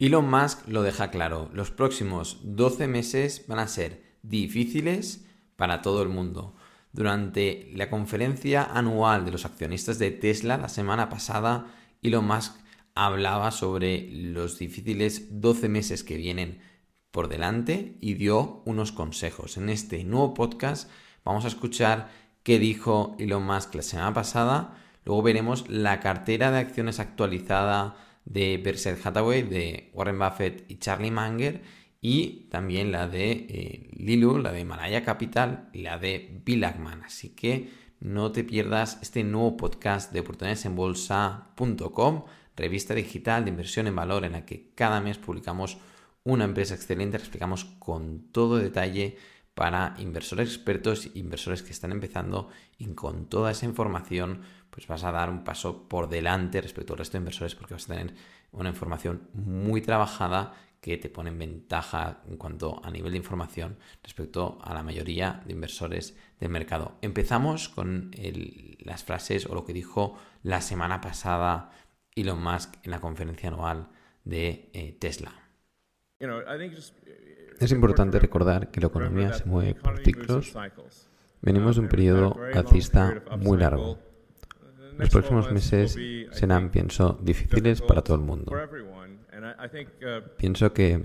Elon 0.00 0.30
Musk 0.30 0.66
lo 0.66 0.82
deja 0.82 1.10
claro, 1.10 1.50
los 1.52 1.70
próximos 1.70 2.38
12 2.42 2.88
meses 2.88 3.44
van 3.48 3.58
a 3.58 3.68
ser 3.68 4.16
difíciles 4.22 5.26
para 5.56 5.82
todo 5.82 6.02
el 6.02 6.08
mundo. 6.08 6.56
Durante 6.90 7.70
la 7.74 7.90
conferencia 7.90 8.64
anual 8.64 9.26
de 9.26 9.30
los 9.30 9.44
accionistas 9.44 9.98
de 9.98 10.10
Tesla 10.10 10.56
la 10.56 10.70
semana 10.70 11.10
pasada, 11.10 11.66
Elon 12.00 12.26
Musk 12.26 12.54
hablaba 12.94 13.50
sobre 13.50 14.08
los 14.10 14.58
difíciles 14.58 15.38
12 15.38 15.68
meses 15.68 16.02
que 16.02 16.16
vienen 16.16 16.62
por 17.10 17.28
delante 17.28 17.98
y 18.00 18.14
dio 18.14 18.62
unos 18.64 18.92
consejos. 18.92 19.58
En 19.58 19.68
este 19.68 20.02
nuevo 20.04 20.32
podcast 20.32 20.90
vamos 21.26 21.44
a 21.44 21.48
escuchar 21.48 22.08
qué 22.42 22.58
dijo 22.58 23.16
Elon 23.18 23.44
Musk 23.44 23.74
la 23.74 23.82
semana 23.82 24.14
pasada, 24.14 24.78
luego 25.04 25.20
veremos 25.20 25.68
la 25.68 26.00
cartera 26.00 26.50
de 26.50 26.58
acciones 26.60 27.00
actualizada 27.00 28.06
de 28.30 28.56
Berkshire 28.58 28.96
Hathaway, 29.02 29.42
de 29.42 29.90
Warren 29.92 30.18
Buffett 30.18 30.70
y 30.70 30.78
Charlie 30.78 31.10
Munger, 31.10 31.62
y 32.00 32.46
también 32.50 32.92
la 32.92 33.08
de 33.08 33.32
eh, 33.32 33.90
Lilu, 33.92 34.38
la 34.38 34.52
de 34.52 34.64
Malaya 34.64 35.04
Capital 35.04 35.68
y 35.72 35.82
la 35.82 35.98
de 35.98 36.40
Bill 36.44 36.62
Ackman. 36.64 37.02
Así 37.02 37.30
que 37.30 37.70
no 37.98 38.30
te 38.30 38.44
pierdas 38.44 38.98
este 39.02 39.24
nuevo 39.24 39.56
podcast 39.56 40.12
de 40.12 40.20
oportunidadesenbolsa.com, 40.20 42.24
revista 42.56 42.94
digital 42.94 43.44
de 43.44 43.50
inversión 43.50 43.88
en 43.88 43.96
valor 43.96 44.24
en 44.24 44.32
la 44.32 44.46
que 44.46 44.70
cada 44.74 45.00
mes 45.00 45.18
publicamos 45.18 45.78
una 46.22 46.44
empresa 46.44 46.74
excelente, 46.74 47.18
la 47.18 47.24
explicamos 47.24 47.64
con 47.80 48.30
todo 48.30 48.58
detalle 48.58 49.16
para 49.54 49.94
inversores 49.98 50.48
expertos, 50.48 51.10
inversores 51.14 51.62
que 51.62 51.72
están 51.72 51.92
empezando 51.92 52.48
y 52.78 52.86
con 52.94 53.26
toda 53.26 53.50
esa 53.50 53.66
información 53.66 54.42
pues 54.70 54.86
vas 54.86 55.04
a 55.04 55.12
dar 55.12 55.30
un 55.30 55.44
paso 55.44 55.88
por 55.88 56.08
delante 56.08 56.60
respecto 56.60 56.92
al 56.92 56.98
resto 57.00 57.14
de 57.14 57.22
inversores 57.22 57.54
porque 57.54 57.74
vas 57.74 57.84
a 57.84 57.94
tener 57.94 58.14
una 58.52 58.70
información 58.70 59.28
muy 59.34 59.82
trabajada 59.82 60.54
que 60.80 60.96
te 60.96 61.10
pone 61.10 61.30
en 61.30 61.38
ventaja 61.38 62.22
en 62.26 62.36
cuanto 62.36 62.80
a 62.84 62.90
nivel 62.90 63.12
de 63.12 63.18
información 63.18 63.76
respecto 64.02 64.58
a 64.62 64.72
la 64.72 64.82
mayoría 64.82 65.42
de 65.44 65.52
inversores 65.52 66.16
del 66.38 66.48
mercado. 66.48 66.96
Empezamos 67.02 67.68
con 67.68 68.10
las 68.78 69.04
frases 69.04 69.46
o 69.46 69.54
lo 69.54 69.64
que 69.64 69.74
dijo 69.74 70.16
la 70.42 70.60
semana 70.62 71.00
pasada 71.00 71.70
Elon 72.14 72.42
Musk 72.42 72.76
en 72.82 72.92
la 72.92 73.00
conferencia 73.00 73.50
anual 73.50 73.88
de 74.24 74.70
eh, 74.72 74.96
Tesla. 74.98 75.32
Es 77.60 77.72
importante 77.72 78.18
recordar 78.18 78.70
que 78.70 78.80
la 78.80 78.86
economía 78.86 79.34
se 79.34 79.44
mueve 79.44 79.74
por 79.74 79.98
ciclos. 79.98 80.54
Venimos 81.42 81.76
de 81.76 81.82
un 81.82 81.88
periodo 81.88 82.36
alcista 82.54 83.22
muy 83.38 83.58
largo. 83.58 83.98
Los 84.96 85.10
próximos 85.10 85.52
meses 85.52 85.96
serán, 86.32 86.70
pienso, 86.70 87.18
difíciles 87.22 87.82
para 87.82 88.02
todo 88.02 88.16
el 88.16 88.22
mundo. 88.22 88.52
Pienso 90.38 90.72
que 90.72 91.02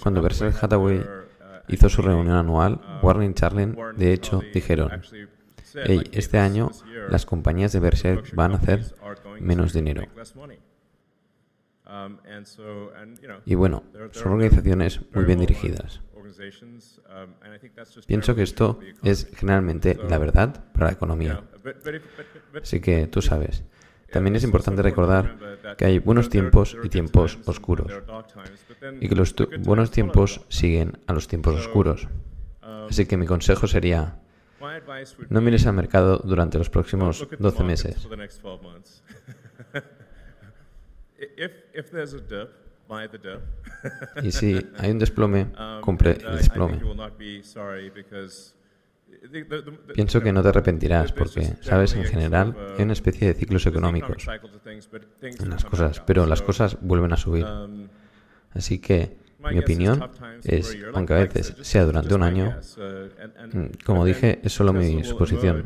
cuando 0.00 0.22
Berkshire 0.22 0.54
Hathaway 0.60 1.04
hizo 1.68 1.88
su 1.88 2.00
reunión 2.00 2.36
anual, 2.36 2.80
Warren 3.02 3.30
y 3.30 3.34
Charlen, 3.34 3.76
de 3.96 4.12
hecho, 4.12 4.40
dijeron, 4.54 5.02
hey, 5.74 6.02
este 6.12 6.38
año 6.38 6.70
las 7.08 7.26
compañías 7.26 7.72
de 7.72 7.80
Berkshire 7.80 8.22
van 8.34 8.52
a 8.52 8.56
hacer 8.56 8.84
menos 9.40 9.72
dinero. 9.72 10.02
Um, 11.92 12.16
y 13.44 13.54
bueno, 13.54 13.82
son 14.12 14.32
organizaciones 14.32 15.00
muy 15.12 15.24
bien 15.24 15.40
dirigidas. 15.40 16.00
Um, 16.14 17.34
Pienso 18.06 18.34
que 18.34 18.42
esto 18.42 18.80
es 19.02 19.28
generalmente 19.34 19.98
la 20.08 20.16
verdad 20.16 20.64
para 20.72 20.86
la 20.86 20.92
economía. 20.92 21.42
Así 22.62 22.80
que 22.80 23.08
tú 23.08 23.20
sabes. 23.20 23.64
También 24.10 24.36
es 24.36 24.44
importante 24.44 24.80
recordar 24.80 25.36
que 25.76 25.84
hay 25.84 25.98
buenos 25.98 26.30
tiempos 26.30 26.76
y 26.82 26.88
tiempos 26.88 27.38
oscuros. 27.44 27.92
Y 29.00 29.08
que 29.08 29.14
los 29.14 29.34
buenos 29.60 29.90
tiempos 29.90 30.40
siguen 30.48 30.98
a 31.06 31.12
los 31.12 31.28
tiempos 31.28 31.56
oscuros. 31.56 32.08
Um, 32.62 32.86
Así 32.88 33.04
que 33.04 33.18
mi 33.18 33.26
consejo 33.26 33.66
sería, 33.66 34.18
no 35.28 35.40
mires 35.42 35.66
al 35.66 35.74
mercado 35.74 36.22
durante 36.24 36.56
los 36.56 36.70
próximos 36.70 37.26
12 37.38 37.64
meses. 37.64 38.08
Y 44.22 44.32
si 44.32 44.66
hay 44.78 44.90
un 44.90 44.98
desplome, 44.98 45.48
um, 45.58 45.80
compre 45.80 46.12
el 46.12 46.36
desplome. 46.36 46.80
Pienso 49.94 50.20
que 50.20 50.32
no 50.32 50.42
te 50.42 50.48
arrepentirás 50.48 51.12
porque, 51.12 51.54
sabes, 51.60 51.94
en 51.94 52.04
general 52.04 52.56
uh, 52.56 52.76
hay 52.76 52.84
una 52.84 52.92
especie 52.92 53.28
de 53.28 53.34
ciclos 53.34 53.66
económicos 53.66 54.26
en 55.22 55.50
las 55.50 55.64
cosas, 55.64 56.00
pero 56.00 56.26
las 56.26 56.42
cosas 56.42 56.78
vuelven 56.80 57.12
a 57.12 57.16
subir. 57.16 57.44
Um, 57.44 57.88
Así 58.54 58.78
que 58.78 59.16
mi 59.50 59.58
opinión 59.58 60.10
es, 60.44 60.76
aunque 60.92 61.14
a 61.14 61.18
veces 61.18 61.54
sea 61.62 61.84
durante 61.84 62.14
un 62.14 62.22
año, 62.22 62.58
uh, 62.76 63.56
mm, 63.56 63.70
como 63.84 64.04
dije, 64.04 64.40
es 64.42 64.52
solo 64.52 64.72
mi 64.72 65.02
suposición. 65.04 65.64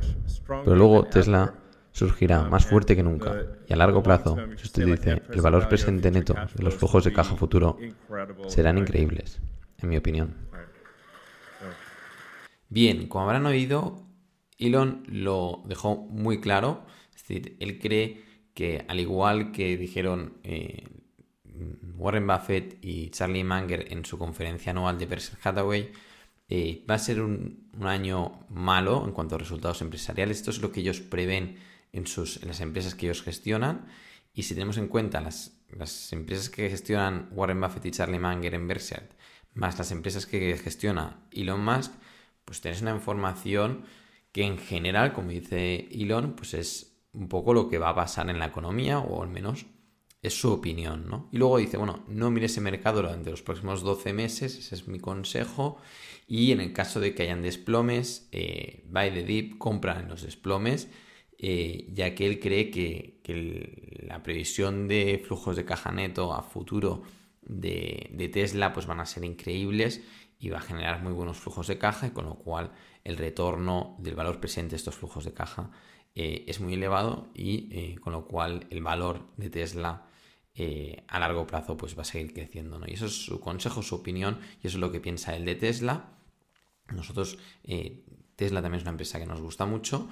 Pero 0.65 0.77
luego 0.77 1.05
Tesla 1.05 1.55
surgirá 1.97 2.43
más 2.43 2.67
fuerte 2.67 2.95
que 2.95 3.03
nunca 3.03 3.47
y 3.67 3.73
a 3.73 3.77
largo 3.77 4.03
plazo, 4.03 4.37
usted 4.63 4.85
dice, 4.85 5.23
el 5.31 5.41
valor 5.41 5.67
presente 5.67 6.11
neto 6.11 6.35
de 6.55 6.63
los 6.63 6.75
flujos 6.75 7.05
de 7.05 7.13
caja 7.15 7.37
futuro 7.37 7.79
serán 8.49 8.77
increíbles, 8.77 9.41
en 9.79 9.89
mi 9.89 9.97
opinión. 9.97 10.35
Bien, 12.69 13.09
como 13.09 13.25
habrán 13.25 13.47
oído, 13.47 14.05
Elon 14.59 15.05
lo 15.09 15.63
dejó 15.65 15.97
muy 15.97 16.39
claro, 16.39 16.85
es 17.15 17.27
decir, 17.27 17.57
él 17.61 17.79
cree 17.79 18.23
que 18.53 18.85
al 18.89 19.01
igual 19.01 19.51
que 19.51 19.79
dijeron 19.79 20.35
eh, 20.45 20.87
Warren 21.97 22.27
Buffett 22.27 22.77
y 22.83 23.09
Charlie 23.09 23.43
Munger 23.43 23.91
en 23.91 24.05
su 24.05 24.19
conferencia 24.19 24.73
anual 24.73 24.99
de 24.99 25.07
Berkshire 25.07 25.39
Hathaway, 25.43 25.93
eh, 26.51 26.85
va 26.89 26.97
a 26.97 26.99
ser 26.99 27.23
un, 27.23 27.71
un, 27.73 27.87
año 27.87 28.45
malo 28.51 29.03
en 29.07 29.13
cuanto 29.13 29.37
a 29.37 29.39
resultados 29.39 29.81
empresariales. 29.81 30.37
Esto 30.37 30.51
es 30.51 30.61
lo 30.61 30.71
que 30.71 30.81
ellos 30.81 31.01
prevén 31.01 31.57
en, 31.97 32.07
sus, 32.07 32.43
las 32.45 32.61
empresas 32.61 32.95
que 32.95 33.07
ellos 33.07 33.23
gestionan. 33.23 33.87
Y 34.33 34.43
si 34.43 34.55
tenemos 34.55 34.77
en 34.77 34.89
cuenta 34.89 35.21
las, 35.21 35.59
las 35.71 36.13
empresas 36.13 36.51
que 36.51 36.69
gestionan 36.69 37.29
Warren 37.33 37.61
Buffett 37.61 37.87
y 37.87 37.91
Charlie 37.91 38.19
Munger 38.19 38.55
en 38.55 38.69
Berkshire, 38.69 39.09
más 39.55 39.79
las 39.79 39.91
empresas 39.91 40.27
que 40.27 40.57
gestiona 40.59 41.27
Elon 41.33 41.65
Musk, 41.65 41.93
pues 42.45 42.61
tenés 42.61 42.83
una 42.83 42.93
información 42.93 43.85
que 44.31 44.45
en 44.45 44.59
general, 44.59 45.13
como 45.13 45.31
dice 45.31 45.89
Elon, 45.91 46.37
pues 46.37 46.55
es 46.55 47.01
un 47.13 47.29
poco 47.29 47.55
lo 47.55 47.69
que 47.69 47.79
va 47.79 47.89
a 47.89 47.95
pasar 47.95 48.29
en 48.29 48.39
la 48.39 48.47
economía, 48.47 48.99
o 48.99 49.23
al 49.23 49.31
menos 49.31 49.67
es 50.23 50.39
su 50.39 50.53
opinión, 50.53 51.09
¿no? 51.09 51.29
Y 51.33 51.39
luego 51.39 51.59
dice, 51.59 51.79
bueno, 51.79 52.05
no 52.09 52.31
mire 52.31 52.47
ese 52.47 52.61
mercado 52.61 53.01
durante 53.01 53.31
los 53.31 53.43
próximos 53.43 53.83
12 53.83 54.13
meses, 54.13 54.59
ese 54.59 54.75
es 54.75 54.89
mi 54.89 54.99
consejo, 54.99 55.79
y 56.27 56.53
en 56.53 56.61
el 56.61 56.73
caso 56.73 57.01
de 57.01 57.15
que 57.15 57.23
hayan 57.23 57.43
desplomes, 57.43 58.29
eh, 58.33 58.85
buy 58.89 59.11
the 59.11 59.23
dip, 59.23 59.59
compra 59.59 60.01
en 60.01 60.09
los 60.09 60.23
desplomes, 60.23 60.89
eh, 61.39 61.87
ya 61.93 62.15
que 62.15 62.27
él 62.27 62.41
cree 62.41 62.71
que, 62.71 63.17
la 64.07 64.23
previsión 64.23 64.87
de 64.87 65.23
flujos 65.27 65.57
de 65.57 65.65
caja 65.65 65.91
neto 65.91 66.33
a 66.33 66.43
futuro 66.43 67.03
de, 67.43 68.31
Tesla 68.33 68.73
pues 68.73 68.87
van 68.87 69.01
a 69.01 69.07
ser 69.07 69.25
increíbles 69.25 70.01
y 70.39 70.49
va 70.51 70.59
a 70.59 70.63
generar 70.63 71.03
muy 71.03 71.13
buenos 71.13 71.39
flujos 71.39 71.67
de 71.67 71.77
caja 71.77 72.07
y 72.07 72.11
con 72.11 72.27
lo 72.27 72.37
cual 72.37 72.71
el 73.03 73.17
retorno 73.17 73.97
del 73.99 74.15
valor 74.15 74.39
presente 74.39 74.71
de 74.71 74.77
estos 74.77 74.95
flujos 74.95 75.25
de 75.25 75.33
caja 75.33 75.71
eh, 76.15 76.45
es 76.47 76.61
muy 76.61 76.75
elevado 76.75 77.29
y 77.35 77.69
eh, 77.73 77.97
con 78.01 78.13
lo 78.13 78.27
cual 78.27 78.67
el 78.71 78.83
valor 78.83 79.27
de 79.37 79.51
Tesla 79.51 80.07
a 81.09 81.19
largo 81.19 81.47
plazo 81.47 81.77
pues 81.77 81.99
va 81.99 82.01
a 82.01 82.05
seguir 82.07 82.33
creciendo. 82.33 82.79
¿no? 82.79 82.87
Y 82.89 82.95
eso 82.95 83.07
es 83.07 83.27
su 83.27 83.41
consejo, 83.41 83.83
su 83.83 83.97
opinión 83.97 84.39
y 84.63 84.69
eso 84.69 84.79
es 84.79 84.81
lo 84.81 84.91
que 84.91 85.01
piensa 85.01 85.37
él 85.37 85.45
de 85.45 85.55
Tesla. 85.55 86.17
Nosotros, 86.89 87.39
Tesla 88.37 88.63
también 88.63 88.79
es 88.79 88.85
una 88.85 88.93
empresa 88.93 89.19
que 89.19 89.27
nos 89.27 89.43
gusta 89.43 89.67
mucho 89.67 90.09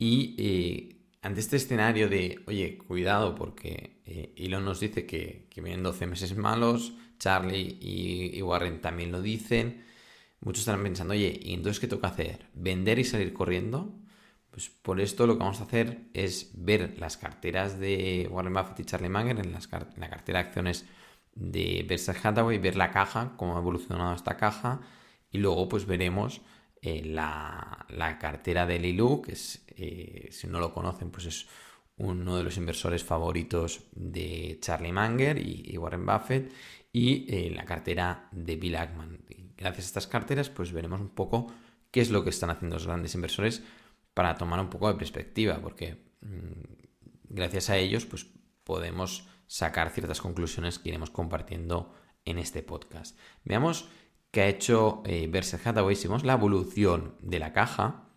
y 0.00 0.34
eh, 0.38 0.96
ante 1.20 1.40
este 1.40 1.56
escenario 1.56 2.08
de, 2.08 2.42
oye, 2.46 2.78
cuidado 2.78 3.34
porque 3.34 4.00
eh, 4.06 4.32
Elon 4.34 4.64
nos 4.64 4.80
dice 4.80 5.04
que, 5.04 5.46
vienen 5.56 5.82
12 5.82 6.06
meses 6.06 6.34
malos, 6.38 6.94
Charlie 7.18 7.78
y, 7.82 8.40
Warren 8.40 8.80
también 8.80 9.12
lo 9.12 9.20
dicen, 9.20 9.84
muchos 10.40 10.60
estarán 10.60 10.82
pensando, 10.82 11.12
oye, 11.12 11.38
¿y 11.42 11.52
entonces 11.52 11.80
qué 11.80 11.86
toca 11.86 12.08
hacer? 12.08 12.46
¿Vender 12.54 12.98
y 12.98 13.04
salir 13.04 13.34
corriendo? 13.34 13.94
Pues 14.50 14.70
por 14.70 15.02
esto 15.02 15.26
lo 15.26 15.34
que 15.34 15.40
vamos 15.40 15.60
a 15.60 15.64
hacer 15.64 16.08
es 16.14 16.50
ver 16.54 16.98
las 16.98 17.18
carteras 17.18 17.78
de 17.78 18.26
Warren 18.30 18.54
Buffett 18.54 18.80
y 18.80 18.84
Charlie 18.84 19.10
Munger 19.10 19.38
en, 19.38 19.52
la 19.52 20.08
cartera 20.08 20.42
de 20.42 20.48
acciones 20.48 20.86
de 21.34 21.84
Berkshire 21.86 22.18
Hathaway, 22.22 22.56
ver 22.56 22.76
la 22.76 22.90
caja, 22.90 23.34
cómo 23.36 23.54
ha 23.54 23.60
evolucionado 23.60 24.14
esta 24.14 24.38
caja 24.38 24.80
y 25.30 25.36
luego 25.36 25.68
pues 25.68 25.84
veremos 25.84 26.40
eh, 26.82 27.02
la, 27.04 27.86
cartera 28.18 28.66
de 28.66 28.78
Lilu, 28.78 29.20
que 29.20 29.32
es, 29.32 29.64
eh, 29.68 30.28
si 30.30 30.46
no 30.46 30.60
lo 30.60 30.72
conocen, 30.72 31.10
pues 31.10 31.26
es 31.26 31.46
uno 31.96 32.36
de 32.36 32.42
los 32.44 32.56
inversores 32.56 33.04
favoritos 33.04 33.82
de 33.92 34.58
Charlie 34.60 34.92
Munger 34.92 35.38
y, 35.38 35.76
Warren 35.76 36.06
Buffett, 36.06 36.52
y 36.92 37.26
eh, 37.28 37.50
la 37.50 37.64
cartera 37.64 38.28
de 38.32 38.56
Bill 38.56 38.76
Ackman. 38.76 39.18
gracias 39.56 39.84
a 39.84 39.88
estas 39.88 40.06
carteras, 40.06 40.48
pues 40.48 40.72
veremos 40.72 41.00
un 41.00 41.10
poco 41.10 41.52
qué 41.90 42.00
es 42.00 42.10
lo 42.10 42.24
que 42.24 42.30
están 42.30 42.50
haciendo 42.50 42.76
los 42.76 42.86
grandes 42.86 43.14
inversores 43.14 43.62
para 44.14 44.36
tomar 44.36 44.60
un 44.60 44.70
poco 44.70 44.88
de 44.88 44.98
perspectiva, 44.98 45.60
porque 45.60 46.02
mm, 46.22 46.62
gracias 47.28 47.68
a 47.68 47.76
ellos, 47.76 48.06
pues 48.06 48.26
podemos 48.64 49.28
sacar 49.46 49.90
ciertas 49.90 50.20
conclusiones 50.20 50.78
que 50.78 50.88
iremos 50.88 51.10
compartiendo 51.10 51.94
en 52.24 52.38
este 52.38 52.62
podcast. 52.62 53.18
Veamos 53.44 53.88
qué 54.30 54.42
ha 54.42 54.48
hecho 54.48 55.02
eh, 55.06 55.28
Berkshire 55.30 55.62
Hathaway. 55.64 55.96
Si 55.96 56.08
vemos 56.08 56.24
la 56.24 56.34
evolución 56.34 57.14
de 57.20 57.38
la 57.38 57.52
caja, 57.52 58.08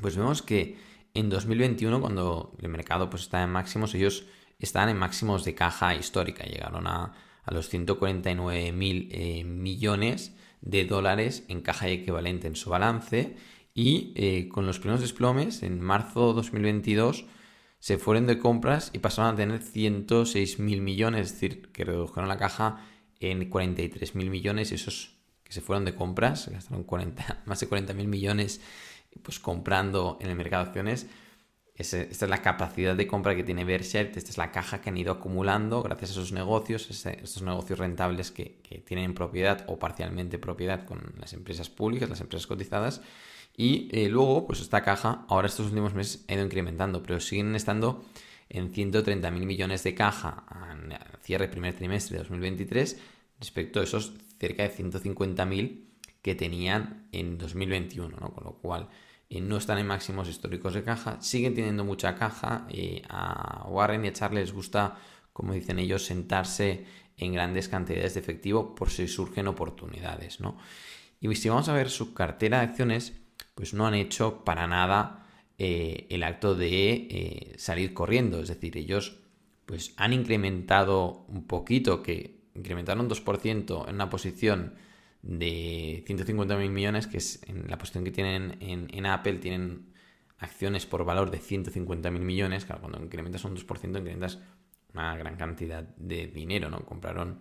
pues 0.00 0.16
vemos 0.16 0.42
que 0.42 0.78
en 1.14 1.30
2021, 1.30 2.00
cuando 2.00 2.56
el 2.60 2.68
mercado 2.68 3.08
pues, 3.08 3.22
está 3.22 3.42
en 3.42 3.50
máximos, 3.50 3.94
ellos 3.94 4.26
están 4.58 4.88
en 4.88 4.98
máximos 4.98 5.44
de 5.44 5.54
caja 5.54 5.94
histórica. 5.94 6.44
Llegaron 6.44 6.86
a, 6.86 7.12
los 7.46 7.68
149 7.68 8.72
mil 8.72 9.08
eh, 9.12 9.44
millones 9.44 10.36
de 10.62 10.84
dólares 10.84 11.44
en 11.48 11.60
caja 11.60 11.88
equivalente 11.88 12.48
en 12.48 12.56
su 12.56 12.70
balance. 12.70 13.36
Y 13.72 14.12
eh, 14.16 14.48
con 14.48 14.66
los 14.66 14.78
primeros 14.78 15.00
desplomes, 15.00 15.62
en 15.62 15.80
marzo 15.80 16.28
de 16.28 16.34
2022, 16.34 17.26
se 17.78 17.98
fueron 17.98 18.26
de 18.26 18.38
compras 18.38 18.90
y 18.92 18.98
pasaron 18.98 19.34
a 19.34 19.36
tener 19.36 19.62
106 19.62 20.58
mil 20.58 20.80
millones, 20.80 21.26
es 21.26 21.32
decir, 21.32 21.70
que 21.72 21.84
redujeron 21.84 22.28
la 22.28 22.36
caja 22.38 22.84
en 23.20 23.48
43 23.48 24.14
mil 24.16 24.30
millones. 24.30 24.72
Esos 24.72 25.15
que 25.46 25.52
se 25.52 25.62
fueron 25.62 25.84
de 25.86 25.94
compras, 25.94 26.48
gastaron 26.48 26.84
40, 26.84 27.42
más 27.46 27.60
de 27.60 27.68
40 27.68 27.94
mil 27.94 28.08
millones 28.08 28.60
pues 29.22 29.40
comprando 29.40 30.18
en 30.20 30.28
el 30.28 30.36
mercado 30.36 30.64
de 30.64 30.68
acciones 30.68 31.06
esta 31.76 31.98
es 32.00 32.22
la 32.22 32.40
capacidad 32.40 32.96
de 32.96 33.06
compra 33.06 33.36
que 33.36 33.44
tiene 33.44 33.64
Berkshire, 33.64 34.10
esta 34.14 34.30
es 34.30 34.38
la 34.38 34.50
caja 34.50 34.80
que 34.80 34.88
han 34.88 34.96
ido 34.96 35.12
acumulando 35.12 35.82
gracias 35.82 36.10
a 36.10 36.12
esos 36.14 36.32
negocios, 36.32 36.90
estos 36.90 37.42
negocios 37.42 37.78
rentables 37.78 38.30
que, 38.30 38.56
tienen 38.86 39.12
propiedad 39.14 39.64
o 39.68 39.78
parcialmente 39.78 40.38
propiedad 40.38 40.86
con 40.86 41.14
las 41.18 41.34
empresas 41.34 41.68
públicas, 41.68 42.08
las 42.08 42.20
empresas 42.20 42.46
cotizadas. 42.46 43.02
Y 43.56 43.88
eh, 43.92 44.08
luego, 44.08 44.46
pues 44.46 44.60
esta 44.60 44.82
caja, 44.82 45.26
ahora 45.28 45.48
estos 45.48 45.66
últimos 45.66 45.94
meses 45.94 46.24
ha 46.28 46.34
ido 46.34 46.44
incrementando, 46.44 47.02
pero 47.02 47.20
siguen 47.20 47.54
estando 47.54 48.04
en 48.48 48.72
130.000 48.72 49.30
millones 49.30 49.82
de 49.82 49.94
caja 49.94 50.44
al 50.48 50.98
cierre 51.22 51.48
primer 51.48 51.74
trimestre 51.74 52.16
de 52.16 52.22
2023 52.22 52.98
respecto 53.38 53.80
a 53.80 53.84
esos 53.84 54.12
cerca 54.38 54.62
de 54.62 54.72
150.000 54.72 55.84
que 56.22 56.34
tenían 56.34 57.08
en 57.12 57.38
2021, 57.38 58.16
¿no? 58.18 58.32
Con 58.32 58.44
lo 58.44 58.54
cual 58.54 58.88
no 59.30 59.56
están 59.56 59.78
en 59.78 59.86
máximos 59.86 60.28
históricos 60.28 60.74
de 60.74 60.84
caja, 60.84 61.20
siguen 61.20 61.54
teniendo 61.54 61.84
mucha 61.84 62.14
caja. 62.14 62.66
y 62.70 63.02
a 63.08 63.66
Warren 63.68 64.04
y 64.04 64.08
a 64.08 64.12
Charles 64.12 64.48
les 64.48 64.52
gusta, 64.52 64.98
como 65.32 65.52
dicen 65.52 65.78
ellos, 65.78 66.04
sentarse 66.04 66.86
en 67.16 67.32
grandes 67.32 67.68
cantidades 67.68 68.14
de 68.14 68.20
efectivo 68.20 68.74
por 68.74 68.90
si 68.90 69.08
surgen 69.08 69.48
oportunidades. 69.48 70.40
¿no? 70.40 70.58
Y 71.20 71.34
si 71.34 71.48
vamos 71.48 71.68
a 71.68 71.72
ver 71.72 71.90
su 71.90 72.14
cartera 72.14 72.58
de 72.58 72.64
acciones, 72.64 73.14
pues 73.54 73.74
no 73.74 73.86
han 73.86 73.94
hecho 73.94 74.44
para 74.44 74.66
nada 74.66 75.26
eh, 75.58 76.06
el 76.10 76.22
acto 76.22 76.54
de 76.54 76.92
eh, 76.92 77.54
salir 77.56 77.94
corriendo. 77.94 78.40
Es 78.40 78.48
decir, 78.48 78.76
ellos 78.76 79.16
pues 79.64 79.94
han 79.96 80.12
incrementado 80.12 81.24
un 81.28 81.46
poquito, 81.46 82.02
que 82.02 82.35
incrementaron 82.56 83.08
2% 83.08 83.88
en 83.88 83.94
una 83.94 84.10
posición 84.10 84.74
de 85.22 86.04
150.000 86.06 86.70
millones, 86.70 87.06
que 87.06 87.18
es 87.18 87.42
en 87.46 87.68
la 87.68 87.78
posición 87.78 88.04
que 88.04 88.12
tienen 88.12 88.56
en, 88.60 89.06
Apple, 89.06 89.34
tienen 89.34 89.92
acciones 90.38 90.86
por 90.86 91.04
valor 91.04 91.30
de 91.30 91.40
150.000 91.40 92.10
millones. 92.20 92.64
Claro, 92.64 92.82
cuando 92.82 93.02
incrementas 93.02 93.44
un 93.44 93.56
2%, 93.56 93.98
incrementas 93.98 94.38
una 94.92 95.16
gran 95.16 95.36
cantidad 95.36 95.82
de 95.82 96.26
dinero, 96.28 96.70
¿no? 96.70 96.84
Compraron 96.84 97.40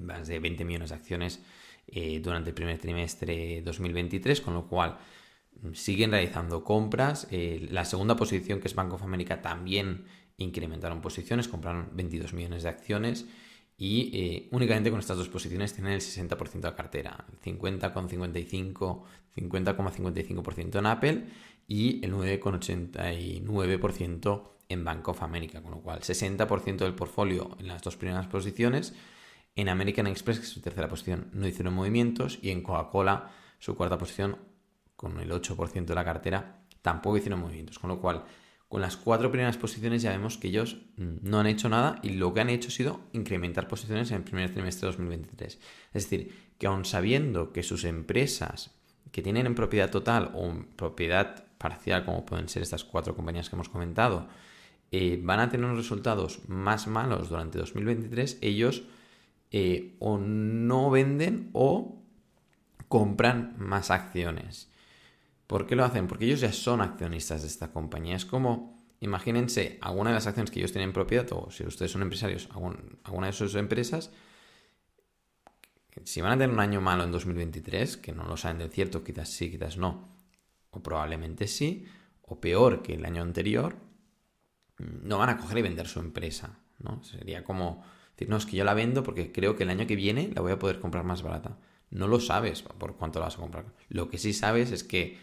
más 0.00 0.28
de 0.28 0.38
20 0.38 0.64
millones 0.64 0.90
de 0.90 0.96
acciones 0.96 1.42
eh, 1.88 2.20
durante 2.20 2.50
el 2.50 2.54
primer 2.54 2.78
trimestre 2.78 3.60
2023, 3.62 4.40
con 4.40 4.54
lo 4.54 4.66
cual 4.66 4.96
mm, 5.60 5.72
siguen 5.74 6.12
realizando 6.12 6.64
compras. 6.64 7.26
Eh, 7.30 7.66
la 7.70 7.84
segunda 7.84 8.16
posición, 8.16 8.60
que 8.60 8.68
es 8.68 8.74
Bank 8.74 8.92
of 8.94 9.02
America, 9.02 9.42
también 9.42 10.04
incrementaron 10.38 11.00
posiciones, 11.00 11.48
compraron 11.48 11.90
22 11.92 12.32
millones 12.32 12.62
de 12.62 12.68
acciones 12.68 13.26
y 13.76 14.10
eh, 14.14 14.48
únicamente 14.52 14.88
con 14.90 15.00
estas 15.00 15.16
dos 15.16 15.28
posiciones 15.28 15.74
tienen 15.74 15.94
el 15.94 16.00
60% 16.00 16.52
de 16.52 16.60
la 16.60 16.76
cartera, 16.76 17.26
50,55, 17.44 19.02
50,55% 19.36 20.78
en 20.78 20.86
Apple 20.86 21.24
y 21.66 22.04
el 22.04 22.14
9,89% 22.14 24.42
en 24.68 24.84
Bank 24.84 25.08
of 25.08 25.22
America, 25.22 25.62
con 25.62 25.72
lo 25.72 25.80
cual 25.80 26.00
60% 26.00 26.78
del 26.78 26.94
portfolio 26.94 27.56
en 27.58 27.68
las 27.68 27.82
dos 27.82 27.96
primeras 27.96 28.26
posiciones. 28.26 28.94
En 29.56 29.68
American 29.68 30.06
Express, 30.06 30.38
que 30.38 30.44
es 30.44 30.50
su 30.50 30.60
tercera 30.60 30.88
posición, 30.88 31.28
no 31.32 31.46
hicieron 31.46 31.74
movimientos 31.74 32.38
y 32.42 32.50
en 32.50 32.62
Coca-Cola, 32.62 33.30
su 33.58 33.76
cuarta 33.76 33.98
posición, 33.98 34.36
con 34.96 35.20
el 35.20 35.30
8% 35.30 35.84
de 35.84 35.94
la 35.94 36.04
cartera, 36.04 36.60
tampoco 36.82 37.18
hicieron 37.18 37.40
movimientos, 37.40 37.78
con 37.78 37.88
lo 37.88 38.00
cual 38.00 38.24
con 38.68 38.80
las 38.80 38.96
cuatro 38.96 39.30
primeras 39.30 39.56
posiciones 39.56 40.02
ya 40.02 40.10
vemos 40.10 40.36
que 40.38 40.48
ellos 40.48 40.78
no 40.96 41.38
han 41.38 41.46
hecho 41.46 41.68
nada 41.68 42.00
y 42.02 42.10
lo 42.10 42.34
que 42.34 42.40
han 42.40 42.50
hecho 42.50 42.68
ha 42.68 42.72
sido 42.72 43.00
incrementar 43.12 43.68
posiciones 43.68 44.10
en 44.10 44.18
el 44.18 44.24
primer 44.24 44.52
trimestre 44.52 44.86
de 44.86 44.92
2023. 44.92 45.60
Es 45.92 46.10
decir, 46.10 46.34
que 46.58 46.66
aun 46.66 46.84
sabiendo 46.84 47.52
que 47.52 47.62
sus 47.62 47.84
empresas 47.84 48.72
que 49.12 49.22
tienen 49.22 49.46
en 49.46 49.54
propiedad 49.54 49.90
total 49.90 50.32
o 50.34 50.46
en 50.46 50.64
propiedad 50.64 51.44
parcial, 51.58 52.04
como 52.04 52.26
pueden 52.26 52.48
ser 52.48 52.62
estas 52.62 52.84
cuatro 52.84 53.14
compañías 53.14 53.48
que 53.48 53.56
hemos 53.56 53.68
comentado, 53.68 54.28
eh, 54.90 55.20
van 55.22 55.40
a 55.40 55.48
tener 55.50 55.66
unos 55.66 55.78
resultados 55.78 56.40
más 56.48 56.86
malos 56.86 57.28
durante 57.28 57.58
2023, 57.58 58.38
ellos 58.40 58.82
eh, 59.50 59.94
o 60.00 60.18
no 60.18 60.90
venden 60.90 61.50
o 61.52 62.02
compran 62.88 63.54
más 63.58 63.90
acciones. 63.90 64.68
¿Por 65.46 65.66
qué 65.66 65.76
lo 65.76 65.84
hacen? 65.84 66.06
Porque 66.06 66.24
ellos 66.24 66.40
ya 66.40 66.52
son 66.52 66.80
accionistas 66.80 67.42
de 67.42 67.48
esta 67.48 67.72
compañía. 67.72 68.16
Es 68.16 68.24
como, 68.24 68.86
imagínense, 69.00 69.78
alguna 69.82 70.10
de 70.10 70.14
las 70.14 70.26
acciones 70.26 70.50
que 70.50 70.60
ellos 70.60 70.72
tienen 70.72 70.90
en 70.90 70.94
propiedad, 70.94 71.26
o 71.32 71.50
si 71.50 71.64
ustedes 71.64 71.92
son 71.92 72.02
empresarios, 72.02 72.48
alguna 73.04 73.26
de 73.26 73.32
sus 73.32 73.54
empresas, 73.54 74.10
si 76.04 76.20
van 76.20 76.32
a 76.32 76.34
tener 76.34 76.50
un 76.50 76.60
año 76.60 76.80
malo 76.80 77.04
en 77.04 77.12
2023, 77.12 77.98
que 77.98 78.12
no 78.12 78.24
lo 78.24 78.36
saben 78.36 78.58
del 78.58 78.70
cierto, 78.70 79.04
quizás 79.04 79.28
sí, 79.28 79.50
quizás 79.50 79.76
no, 79.76 80.08
o 80.70 80.82
probablemente 80.82 81.46
sí, 81.46 81.86
o 82.22 82.40
peor 82.40 82.82
que 82.82 82.94
el 82.94 83.04
año 83.04 83.22
anterior, 83.22 83.76
no 84.78 85.18
van 85.18 85.28
a 85.28 85.36
coger 85.36 85.58
y 85.58 85.62
vender 85.62 85.86
su 85.86 86.00
empresa, 86.00 86.58
¿no? 86.78 87.02
Sería 87.04 87.44
como 87.44 87.84
decir, 88.12 88.28
no, 88.28 88.36
es 88.36 88.46
que 88.46 88.56
yo 88.56 88.64
la 88.64 88.74
vendo 88.74 89.02
porque 89.02 89.30
creo 89.30 89.56
que 89.56 89.62
el 89.62 89.70
año 89.70 89.86
que 89.86 89.96
viene 89.96 90.30
la 90.34 90.40
voy 90.40 90.52
a 90.52 90.58
poder 90.58 90.80
comprar 90.80 91.04
más 91.04 91.22
barata. 91.22 91.58
No 91.90 92.08
lo 92.08 92.18
sabes 92.18 92.62
por 92.62 92.96
cuánto 92.96 93.20
la 93.20 93.26
vas 93.26 93.36
a 93.36 93.40
comprar. 93.40 93.66
Lo 93.88 94.08
que 94.08 94.18
sí 94.18 94.32
sabes 94.32 94.72
es 94.72 94.82
que 94.82 95.16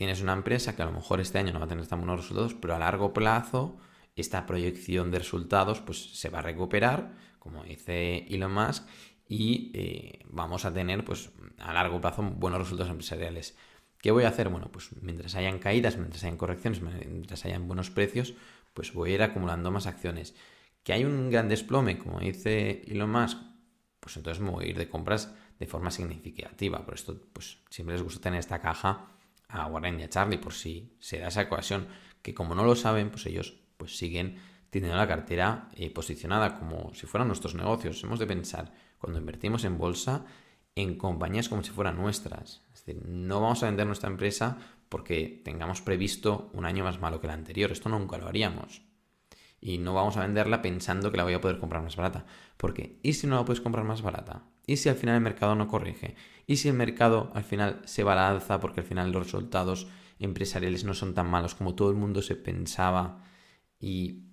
tienes 0.00 0.22
una 0.22 0.32
empresa 0.32 0.74
que 0.74 0.80
a 0.80 0.86
lo 0.86 0.92
mejor 0.92 1.20
este 1.20 1.36
año 1.36 1.52
no 1.52 1.58
va 1.58 1.66
a 1.66 1.68
tener 1.68 1.86
tan 1.86 1.98
buenos 1.98 2.20
resultados, 2.20 2.54
pero 2.54 2.74
a 2.74 2.78
largo 2.78 3.12
plazo 3.12 3.76
esta 4.16 4.46
proyección 4.46 5.10
de 5.10 5.18
resultados 5.18 5.82
pues 5.82 6.18
se 6.18 6.30
va 6.30 6.38
a 6.38 6.42
recuperar, 6.42 7.12
como 7.38 7.64
dice 7.64 8.24
Elon 8.30 8.50
Musk, 8.50 8.88
y 9.28 9.70
eh, 9.74 10.24
vamos 10.30 10.64
a 10.64 10.72
tener 10.72 11.04
pues 11.04 11.32
a 11.58 11.74
largo 11.74 12.00
plazo 12.00 12.22
buenos 12.22 12.60
resultados 12.60 12.90
empresariales. 12.90 13.58
¿Qué 13.98 14.10
voy 14.10 14.24
a 14.24 14.28
hacer? 14.28 14.48
Bueno, 14.48 14.72
pues 14.72 14.88
mientras 15.02 15.34
hayan 15.34 15.58
caídas, 15.58 15.98
mientras 15.98 16.24
hayan 16.24 16.38
correcciones, 16.38 16.80
mientras 16.80 17.44
hayan 17.44 17.68
buenos 17.68 17.90
precios, 17.90 18.32
pues 18.72 18.94
voy 18.94 19.10
a 19.10 19.14
ir 19.16 19.22
acumulando 19.22 19.70
más 19.70 19.86
acciones. 19.86 20.34
Que 20.82 20.94
hay 20.94 21.04
un 21.04 21.28
gran 21.28 21.50
desplome, 21.50 21.98
como 21.98 22.20
dice 22.20 22.84
Elon 22.86 23.10
Musk, 23.10 23.36
pues 24.00 24.16
entonces 24.16 24.42
me 24.42 24.48
voy 24.48 24.64
a 24.64 24.68
ir 24.68 24.78
de 24.78 24.88
compras 24.88 25.34
de 25.58 25.66
forma 25.66 25.90
significativa. 25.90 26.86
Por 26.86 26.94
esto, 26.94 27.20
pues 27.34 27.58
siempre 27.68 27.96
les 27.96 28.02
gusta 28.02 28.22
tener 28.22 28.38
esta 28.38 28.62
caja 28.62 29.19
a 29.52 29.66
Warren 29.66 30.00
y 30.00 30.04
a 30.04 30.08
Charlie 30.08 30.38
por 30.38 30.52
si 30.52 30.96
se 31.00 31.18
da 31.18 31.28
esa 31.28 31.42
ocasión 31.42 31.88
que 32.22 32.34
como 32.34 32.54
no 32.54 32.64
lo 32.64 32.76
saben, 32.76 33.10
pues 33.10 33.26
ellos 33.26 33.56
pues 33.76 33.96
siguen 33.96 34.36
teniendo 34.70 34.96
la 34.96 35.08
cartera 35.08 35.68
eh, 35.74 35.90
posicionada 35.90 36.58
como 36.58 36.94
si 36.94 37.06
fueran 37.06 37.28
nuestros 37.28 37.54
negocios. 37.54 38.02
Hemos 38.04 38.18
de 38.18 38.26
pensar 38.26 38.72
cuando 38.98 39.18
invertimos 39.18 39.64
en 39.64 39.78
bolsa 39.78 40.24
en 40.76 40.96
compañías 40.96 41.48
como 41.48 41.62
si 41.62 41.70
fueran 41.70 41.96
nuestras. 41.96 42.62
Es 42.72 42.84
decir, 42.84 43.02
no 43.06 43.40
vamos 43.40 43.62
a 43.62 43.66
vender 43.66 43.86
nuestra 43.86 44.10
empresa 44.10 44.58
porque 44.88 45.40
tengamos 45.44 45.80
previsto 45.80 46.50
un 46.52 46.64
año 46.64 46.84
más 46.84 47.00
malo 47.00 47.20
que 47.20 47.26
el 47.26 47.32
anterior. 47.32 47.72
Esto 47.72 47.88
nunca 47.88 48.18
lo 48.18 48.28
haríamos. 48.28 48.82
Y 49.60 49.78
no 49.78 49.94
vamos 49.94 50.16
a 50.16 50.22
venderla 50.22 50.62
pensando 50.62 51.10
que 51.10 51.18
la 51.18 51.24
voy 51.24 51.34
a 51.34 51.40
poder 51.40 51.58
comprar 51.58 51.82
más 51.82 51.96
barata. 51.96 52.24
Porque, 52.56 52.98
¿y 53.02 53.12
si 53.12 53.26
no 53.26 53.36
la 53.36 53.44
puedes 53.44 53.60
comprar 53.60 53.84
más 53.84 54.02
barata? 54.02 54.44
¿Y 54.70 54.76
si 54.76 54.88
al 54.88 54.94
final 54.94 55.16
el 55.16 55.20
mercado 55.20 55.56
no 55.56 55.66
corrige? 55.66 56.14
¿Y 56.46 56.58
si 56.58 56.68
el 56.68 56.74
mercado 56.74 57.32
al 57.34 57.42
final 57.42 57.82
se 57.86 58.04
va 58.04 58.12
a 58.12 58.14
la 58.14 58.28
alza 58.28 58.60
porque 58.60 58.78
al 58.78 58.86
final 58.86 59.10
los 59.10 59.24
resultados 59.24 59.88
empresariales 60.20 60.84
no 60.84 60.94
son 60.94 61.12
tan 61.12 61.28
malos 61.28 61.56
como 61.56 61.74
todo 61.74 61.90
el 61.90 61.96
mundo 61.96 62.22
se 62.22 62.36
pensaba 62.36 63.24
y 63.80 64.26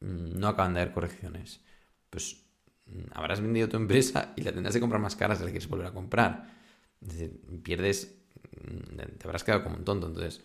mm, 0.00 0.38
no 0.38 0.48
acaban 0.48 0.74
de 0.74 0.82
haber 0.82 0.92
correcciones? 0.92 1.62
Pues 2.10 2.44
mm, 2.84 3.12
habrás 3.12 3.40
vendido 3.40 3.70
tu 3.70 3.78
empresa 3.78 4.34
y 4.36 4.42
la 4.42 4.52
tendrás 4.52 4.74
que 4.74 4.80
comprar 4.80 5.00
más 5.00 5.16
cara 5.16 5.36
si 5.36 5.42
la 5.42 5.48
quieres 5.50 5.70
volver 5.70 5.86
a 5.86 5.94
comprar. 5.94 6.54
Es 7.00 7.08
decir, 7.08 7.40
pierdes, 7.62 8.14
mm, 8.60 8.96
te 9.16 9.26
habrás 9.26 9.42
quedado 9.42 9.64
como 9.64 9.76
un 9.76 9.84
tonto. 9.86 10.06
Entonces, 10.06 10.42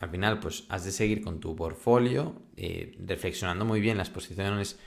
al 0.00 0.10
final, 0.10 0.40
pues 0.40 0.64
has 0.68 0.84
de 0.84 0.90
seguir 0.90 1.22
con 1.22 1.38
tu 1.38 1.54
portfolio, 1.54 2.42
eh, 2.56 2.98
reflexionando 3.06 3.64
muy 3.64 3.80
bien 3.80 3.98
las 3.98 4.10
posiciones 4.10 4.80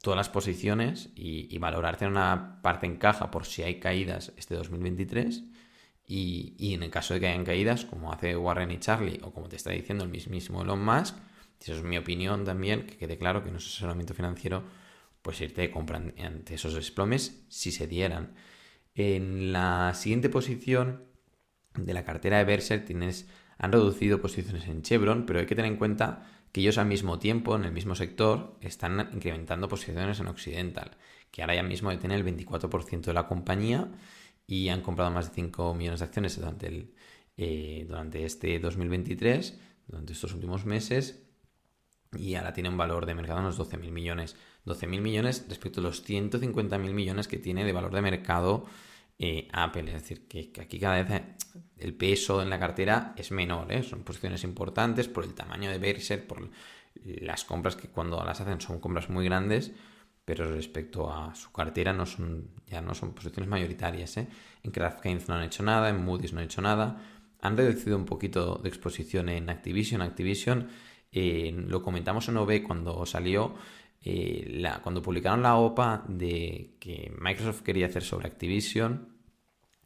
todas 0.00 0.16
las 0.16 0.28
posiciones 0.28 1.10
y, 1.14 1.56
valorarte 1.58 2.04
en 2.04 2.12
una 2.12 2.60
parte 2.62 2.86
en 2.86 2.96
caja 2.96 3.30
por 3.30 3.46
si 3.46 3.62
hay 3.62 3.80
caídas 3.80 4.32
este 4.36 4.54
2023. 4.54 5.44
Y, 6.08 6.74
en 6.74 6.82
el 6.84 6.90
caso 6.90 7.14
de 7.14 7.20
que 7.20 7.26
hayan 7.26 7.44
caídas, 7.44 7.84
como 7.84 8.12
hace 8.12 8.36
Warren 8.36 8.70
y 8.70 8.78
Charlie, 8.78 9.20
o 9.22 9.32
como 9.32 9.48
te 9.48 9.56
está 9.56 9.70
diciendo 9.70 10.04
el 10.04 10.10
mismísimo 10.10 10.62
Elon 10.62 10.84
Musk, 10.84 11.16
Eso 11.60 11.74
es 11.74 11.82
mi 11.82 11.96
opinión 11.98 12.44
también, 12.44 12.86
que 12.86 12.96
quede 12.96 13.18
claro 13.18 13.42
que 13.42 13.50
no 13.50 13.58
es 13.58 13.66
asesoramiento 13.66 14.14
financiero, 14.14 14.62
pues 15.22 15.40
irte 15.40 15.62
de 15.62 15.70
compra 15.70 15.96
ante 15.96 16.54
esos 16.54 16.74
desplomes 16.74 17.44
si 17.48 17.72
se 17.72 17.88
dieran. 17.88 18.34
En 18.94 19.52
la 19.52 19.92
siguiente 19.94 20.28
posición 20.28 21.04
de 21.74 21.92
la 21.94 22.04
cartera 22.04 22.38
de 22.38 22.44
Berser 22.44 22.84
tienes, 22.84 23.28
han 23.58 23.72
reducido 23.72 24.20
posiciones 24.20 24.68
en 24.68 24.82
Chevron, 24.82 25.26
pero 25.26 25.40
hay 25.40 25.46
que 25.46 25.56
tener 25.56 25.72
en 25.72 25.78
cuenta 25.78 26.35
que 26.52 26.60
ellos 26.60 26.78
al 26.78 26.86
mismo 26.86 27.18
tiempo, 27.18 27.56
en 27.56 27.64
el 27.64 27.72
mismo 27.72 27.94
sector, 27.94 28.56
están 28.60 29.10
incrementando 29.12 29.68
posiciones 29.68 30.20
en 30.20 30.28
Occidental, 30.28 30.96
que 31.30 31.42
ahora 31.42 31.54
ya 31.54 31.62
mismo 31.62 31.96
tiene 31.98 32.14
el 32.14 32.24
24% 32.24 33.02
de 33.02 33.12
la 33.12 33.26
compañía 33.26 33.90
y 34.46 34.68
han 34.68 34.80
comprado 34.80 35.10
más 35.10 35.28
de 35.28 35.34
5 35.34 35.74
millones 35.74 36.00
de 36.00 36.06
acciones 36.06 36.36
durante, 36.36 36.68
el, 36.68 36.94
eh, 37.36 37.84
durante 37.88 38.24
este 38.24 38.58
2023, 38.58 39.58
durante 39.86 40.12
estos 40.12 40.32
últimos 40.32 40.64
meses, 40.64 41.26
y 42.16 42.34
ahora 42.34 42.52
tiene 42.52 42.68
un 42.68 42.76
valor 42.76 43.06
de 43.06 43.14
mercado 43.14 43.40
de 43.40 43.46
unos 43.46 43.58
12.000 43.58 43.90
millones. 43.90 44.36
12.000 44.64 45.00
millones 45.00 45.46
respecto 45.48 45.80
a 45.80 45.82
los 45.82 46.08
150.000 46.08 46.78
millones 46.92 47.28
que 47.28 47.38
tiene 47.38 47.64
de 47.64 47.72
valor 47.72 47.94
de 47.94 48.02
mercado 48.02 48.66
eh, 49.18 49.48
Apple. 49.52 49.84
Es 49.88 50.02
decir, 50.02 50.28
que, 50.28 50.52
aquí 50.60 50.78
cada 50.78 51.02
vez 51.02 51.22
el 51.78 51.94
peso 51.94 52.42
en 52.42 52.50
la 52.50 52.58
cartera 52.58 53.14
es 53.16 53.30
menor. 53.30 53.72
¿eh? 53.72 53.82
Son 53.82 54.02
posiciones 54.02 54.44
importantes 54.44 55.08
por 55.08 55.24
el 55.24 55.34
tamaño 55.34 55.70
de 55.70 55.78
Berkshire, 55.78 56.22
por 56.22 56.50
las 57.04 57.44
compras 57.44 57.76
que 57.76 57.88
cuando 57.88 58.22
las 58.24 58.40
hacen 58.40 58.60
son 58.60 58.80
compras 58.80 59.08
muy 59.10 59.24
grandes, 59.24 59.72
pero 60.24 60.50
respecto 60.50 61.12
a 61.12 61.34
su 61.34 61.52
cartera 61.52 61.92
no 61.92 62.04
son, 62.04 62.50
ya 62.66 62.80
no 62.80 62.94
son 62.94 63.14
posiciones 63.14 63.48
mayoritarias. 63.48 64.16
¿eh? 64.16 64.28
En 64.62 64.70
Kraft 64.70 65.04
Heinz 65.04 65.28
no 65.28 65.34
han 65.34 65.44
hecho 65.44 65.62
nada, 65.62 65.88
en 65.88 66.04
Moody's 66.04 66.32
no 66.32 66.40
han 66.40 66.46
hecho 66.46 66.62
nada. 66.62 67.02
Han 67.40 67.56
reducido 67.56 67.96
un 67.96 68.06
poquito 68.06 68.60
de 68.62 68.68
exposición 68.68 69.28
en 69.28 69.48
Activision. 69.48 70.02
Activision 70.02 70.68
lo 71.12 71.82
comentamos 71.82 72.28
en 72.28 72.36
OB 72.36 72.62
cuando 72.62 73.06
salió. 73.06 73.54
Eh, 74.08 74.62
cuando 74.84 75.02
publicaron 75.02 75.42
la 75.42 75.56
OPA 75.56 76.04
de 76.06 76.76
que 76.78 77.12
Microsoft 77.18 77.62
quería 77.62 77.86
hacer 77.86 78.04
sobre 78.04 78.28
Activision, 78.28 79.08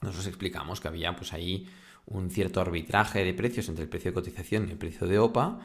nosotros 0.03 0.27
explicamos 0.27 0.79
que 0.79 0.89
había 0.89 1.17
pues 1.17 1.33
ahí 1.33 1.67
un 2.05 2.29
cierto 2.31 2.61
arbitraje 2.61 3.25
de 3.25 3.33
precios 3.33 3.71
entre 3.71 3.85
el 3.85 3.89
precio 3.89 4.11
de 4.11 4.17
cotización 4.17 4.69
y 4.69 4.73
el 4.73 4.77
precio 4.77 5.07
de 5.07 5.19
OPA 5.19 5.61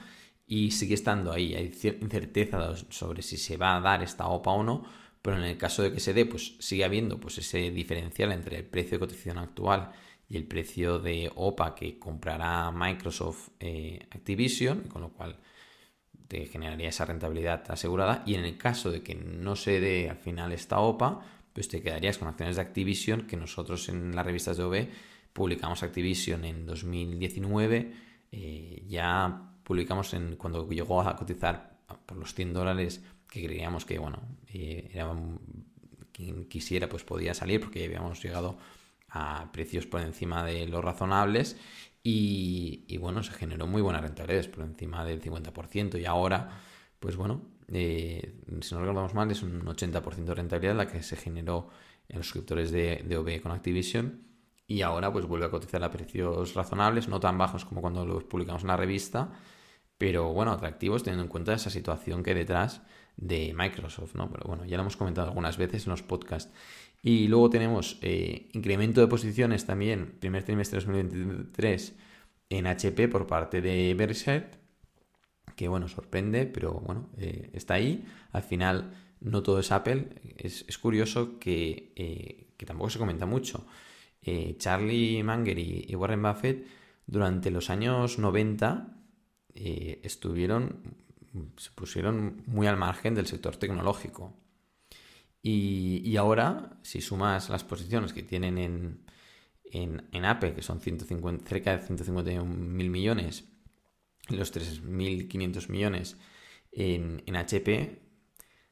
y 0.48 0.72
sigue 0.72 0.94
estando 0.94 1.34
ahí. 1.34 1.54
Hay 1.54 1.66
incerteza 2.00 2.76
sobre 2.90 3.24
si 3.24 3.36
se 3.36 3.58
va 3.58 3.76
a 3.76 3.82
dar 3.82 4.02
esta 4.02 4.28
OPA 4.28 4.52
o 4.52 4.64
no, 4.64 4.86
pero 5.22 5.36
en 5.36 5.44
el 5.44 5.58
caso 5.58 5.84
de 5.84 5.92
que 5.92 6.00
se 6.00 6.14
dé, 6.14 6.26
pues 6.26 6.56
sigue 6.60 6.86
habiendo 6.86 7.20
pues 7.20 7.38
ese 7.40 7.72
diferencial 7.72 8.32
entre 8.32 8.60
el 8.60 8.66
precio 8.66 8.92
de 8.92 9.00
cotización 9.00 9.38
actual 9.38 9.92
y 10.30 10.38
el 10.38 10.48
precio 10.48 11.00
de 11.00 11.30
OPA 11.36 11.76
que 11.76 12.00
comprará 12.00 12.72
Microsoft 12.72 13.50
eh, 13.60 14.08
Activision, 14.12 14.84
con 14.84 15.02
lo 15.02 15.10
cual 15.10 15.40
te 16.28 16.46
generaría 16.46 16.90
esa 16.90 17.06
rentabilidad 17.06 17.64
asegurada 17.70 18.24
y 18.26 18.36
en 18.36 18.46
el 18.46 18.58
caso 18.58 18.92
de 18.92 19.02
que 19.02 19.16
no 19.16 19.56
se 19.56 19.80
dé 19.80 20.10
al 20.10 20.18
final 20.18 20.52
esta 20.52 20.80
OPA, 20.80 21.22
pues 21.54 21.68
te 21.68 21.82
quedarías 21.82 22.18
con 22.18 22.28
acciones 22.28 22.56
de 22.56 22.62
Activision 22.62 23.28
que 23.28 23.38
nosotros 23.38 23.90
en 23.90 24.16
las 24.16 24.26
revistas 24.26 24.58
de 24.58 24.64
OB 24.64 24.88
publicamos 25.34 25.84
Activision 25.84 26.46
en 26.46 26.66
2019, 26.66 27.94
eh, 28.32 28.84
ya 28.88 29.52
publicamos 29.64 30.14
en 30.14 30.36
cuando 30.36 30.68
llegó 30.70 31.02
a 31.02 31.16
cotizar 31.16 31.78
por 32.06 32.18
los 32.18 32.34
100 32.34 32.54
dólares 32.54 33.04
que 33.30 33.46
creíamos 33.46 33.86
que 33.86 34.00
bueno, 34.00 34.22
eh, 34.54 34.90
era 34.94 35.14
quien 36.12 36.46
quisiera 36.46 36.88
pues 36.88 37.04
podía 37.04 37.34
salir 37.34 37.60
porque 37.60 37.80
ya 37.80 37.86
habíamos 37.86 38.24
llegado 38.24 38.58
a 39.16 39.50
precios 39.54 39.88
por 39.88 40.02
encima 40.02 40.44
de 40.44 40.68
los 40.68 40.84
razonables 40.84 41.58
y, 42.04 42.98
bueno, 43.00 43.24
se 43.24 43.32
generó 43.32 43.66
muy 43.66 43.82
buena 43.82 44.00
rentabilidad, 44.00 44.52
por 44.52 44.64
encima 44.64 45.04
del 45.04 45.22
50%. 45.22 46.00
Y 46.00 46.06
ahora, 46.06 46.62
pues 47.00 47.16
bueno, 47.16 47.42
eh, 47.68 48.42
si 48.62 48.76
no 48.76 48.82
recordamos 48.82 49.16
mal, 49.16 49.32
es 49.32 49.42
un 49.42 49.66
80% 49.66 50.26
de 50.26 50.36
rentabilidad 50.36 50.76
la 50.76 50.88
que 50.88 51.02
se 51.02 51.16
generó 51.16 51.70
en 52.08 52.18
los 52.18 52.28
suscriptores 52.28 52.72
de, 52.72 53.04
de 53.08 53.18
OB 53.18 53.42
con 53.42 53.52
Activision. 53.54 54.22
Y 54.68 54.82
ahora 54.82 55.12
pues 55.12 55.26
vuelve 55.26 55.48
a 55.48 55.50
cotizar 55.50 55.84
a 55.84 55.90
precios 55.90 56.54
razonables, 56.54 57.08
no 57.08 57.20
tan 57.20 57.40
bajos 57.40 57.66
como 57.66 57.82
cuando 57.82 58.06
los 58.06 58.24
publicamos 58.26 58.64
en 58.64 58.68
la 58.68 58.78
revista, 58.78 59.32
pero 59.98 60.34
bueno, 60.34 60.52
atractivos 60.52 61.04
teniendo 61.04 61.24
en 61.24 61.30
cuenta 61.30 61.54
esa 61.54 61.70
situación 61.70 62.22
que 62.22 62.32
hay 62.32 62.38
detrás 62.38 62.82
de 63.18 63.54
Microsoft, 63.56 64.16
¿no? 64.16 64.30
Pero 64.30 64.44
bueno, 64.48 64.66
ya 64.66 64.78
lo 64.78 64.82
hemos 64.82 64.98
comentado 64.98 65.28
algunas 65.28 65.58
veces 65.58 65.86
en 65.86 65.92
los 65.92 66.04
podcasts. 66.04 66.54
Y 67.06 67.28
luego 67.28 67.52
tenemos 67.52 68.00
eh, 68.02 68.50
incremento 68.54 69.00
de 69.00 69.06
posiciones 69.06 69.68
también, 69.68 70.16
primer 70.20 70.44
trimestre 70.44 70.80
de 70.80 70.86
2023 70.88 71.96
en 72.50 72.66
HP 72.66 73.08
por 73.10 73.28
parte 73.28 73.62
de 73.62 73.94
Berkshire, 73.94 74.50
que 75.56 75.68
bueno, 75.68 75.88
sorprende, 75.88 76.48
pero 76.48 76.74
bueno, 76.74 77.12
eh, 77.20 77.52
está 77.54 77.76
ahí. 77.76 78.04
Al 78.32 78.42
final 78.42 78.96
no 79.20 79.44
todo 79.44 79.60
es 79.60 79.72
Apple. 79.72 80.10
Es, 80.36 80.80
curioso 80.80 81.38
que, 81.38 81.94
eh, 81.96 82.48
que, 82.58 82.66
tampoco 82.66 82.90
se 82.90 82.98
comenta 82.98 83.28
mucho. 83.28 83.68
Charlie 84.58 85.22
Munger 85.22 85.60
y, 85.60 85.96
Warren 85.96 86.24
Buffett 86.24 86.66
durante 87.06 87.52
los 87.52 87.70
años 87.70 88.18
90 88.18 88.98
estuvieron, 89.54 90.96
se 91.58 91.70
pusieron 91.70 92.42
muy 92.48 92.66
al 92.66 92.78
margen 92.78 93.14
del 93.14 93.28
sector 93.28 93.58
tecnológico. 93.58 94.34
Y, 95.48 96.18
ahora, 96.18 96.80
si 96.82 97.02
sumas 97.02 97.52
las 97.52 97.64
posiciones 97.64 98.14
que 98.14 98.24
tienen 98.24 98.58
en, 99.64 100.26
Apple, 100.26 100.56
que 100.56 100.64
son 100.64 100.80
150, 100.80 101.48
cerca 101.48 101.78
de 101.78 101.86
151 101.86 102.44
mil 102.44 102.90
millones, 102.90 103.46
y 104.28 104.38
los 104.38 104.52
3.500 104.52 105.70
millones 105.70 106.18
en, 106.72 107.36
HP, 107.36 108.02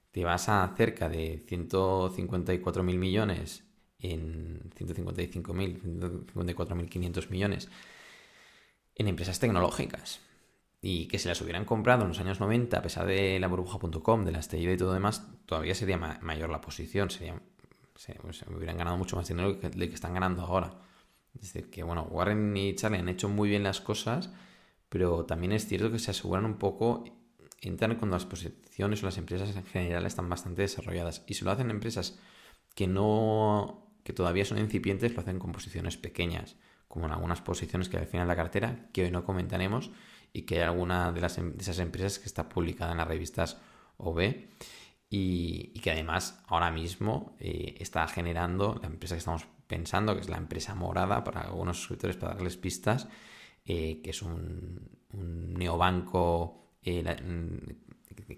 te 0.10 0.24
vas 0.24 0.50
a 0.50 0.74
cerca 0.76 1.10
de 1.10 1.44
154 1.48 2.82
mil 2.82 2.98
millones 2.98 3.64
en 4.00 4.72
155.000, 4.72 6.26
154.500 6.34 7.30
millones 7.30 7.70
en 8.96 9.08
empresas 9.10 9.40
tecnológicas 9.40 10.22
y 10.86 11.08
que 11.08 11.18
se 11.18 11.30
las 11.30 11.40
hubieran 11.40 11.64
comprado 11.64 12.02
en 12.02 12.10
los 12.10 12.20
años 12.20 12.42
90, 12.42 12.78
a 12.78 12.82
pesar 12.82 13.08
de 13.08 13.40
la 13.40 13.48
burbuja.com, 13.48 14.26
de 14.26 14.34
la 14.34 14.40
estrella 14.40 14.74
y 14.74 14.76
todo 14.76 14.92
demás, 14.92 15.26
todavía 15.46 15.74
sería 15.76 15.98
mayor 15.98 16.50
la 16.50 16.60
posición, 16.60 17.10
sería, 17.10 17.42
se, 17.96 18.16
pues, 18.16 18.44
hubieran 18.54 18.78
ganado 18.78 18.98
mucho 18.98 19.16
más 19.16 19.26
dinero 19.26 19.58
que, 19.58 19.72
que 19.72 19.86
están 19.86 20.14
ganando 20.14 20.42
ahora. 20.42 20.74
Es 21.36 21.54
decir, 21.54 21.70
que 21.70 21.84
bueno, 21.84 22.04
Warren 22.12 22.58
y 22.58 22.76
Charlie 22.76 23.00
han 23.00 23.08
hecho 23.08 23.30
muy 23.30 23.48
bien 23.48 23.64
las 23.64 23.80
cosas, 23.80 24.30
pero 24.90 25.24
también 25.24 25.54
es 25.54 25.66
cierto 25.66 25.90
que 25.90 26.00
se 26.00 26.12
aseguran 26.12 26.44
un 26.44 26.58
poco, 26.58 27.06
entran 27.62 27.96
cuando 27.96 28.18
las 28.18 28.26
posiciones 28.26 29.02
o 29.04 29.06
las 29.06 29.18
empresas 29.18 29.56
en 29.56 29.64
general 29.64 30.06
están 30.06 30.28
bastante 30.28 30.64
desarrolladas. 30.64 31.24
Y 31.28 31.36
si 31.36 31.46
lo 31.46 31.52
hacen 31.52 31.70
empresas 31.70 32.20
que 32.76 32.88
no, 32.88 33.88
que 34.04 34.12
todavía 34.12 34.44
son 34.44 34.58
incipientes, 34.58 35.14
lo 35.14 35.22
hacen 35.22 35.40
con 35.40 35.54
posiciones 35.54 35.96
pequeñas, 35.96 36.58
como 36.90 37.06
en 37.06 37.14
algunas 37.14 37.40
posiciones 37.40 37.88
que 37.88 37.96
al 37.96 38.06
final 38.06 38.28
la 38.28 38.36
cartera, 38.36 38.90
que 38.92 39.06
hoy 39.06 39.12
no 39.12 39.24
comentaremos, 39.24 39.90
y 40.34 40.42
que 40.42 40.56
hay 40.56 40.62
alguna 40.62 41.10
em, 41.38 41.54
de 41.54 41.62
esas 41.62 41.80
empresas 41.80 42.20
que 42.20 42.26
está 42.26 42.50
publicada 42.50 42.92
en 42.92 42.98
las 42.98 43.08
revistas 43.08 43.58
OB 43.98 44.48
y, 45.10 45.80
que 45.82 45.92
además 45.92 46.42
ahora 46.48 46.72
mismo 46.72 47.36
eh, 47.40 47.76
está 47.80 48.08
generando 48.08 48.80
la 48.82 48.88
empresa 48.88 49.14
que 49.14 49.20
estamos 49.20 49.46
pensando, 49.68 50.16
que 50.16 50.22
es 50.22 50.30
la 50.30 50.38
empresa 50.38 50.74
morada 50.74 51.24
para 51.24 51.42
algunos 51.42 51.78
suscriptores, 51.78 52.18
para 52.18 52.34
darles 52.34 52.58
pistas, 52.58 53.08
eh, 53.66 54.02
que 54.02 54.10
es 54.10 54.24
un, 54.24 54.90
neobanco 55.14 56.78
eh, 56.82 57.04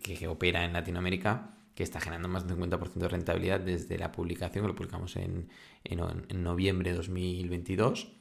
que, 0.03 0.27
opera 0.27 0.65
en 0.65 0.73
Latinoamérica 0.73 1.51
que 1.73 1.83
está 1.83 2.01
generando 2.01 2.27
más 2.27 2.45
del 2.45 2.57
50% 2.57 2.93
de 2.93 3.07
rentabilidad 3.07 3.61
desde 3.61 3.97
la 3.97 4.11
publicación, 4.11 4.65
que 4.65 4.67
lo 4.67 4.75
publicamos 4.75 5.15
en, 5.15 5.49
en, 5.85 5.99
en 6.27 6.43
noviembre 6.43 6.91
de 6.91 6.97
2022 6.97 8.11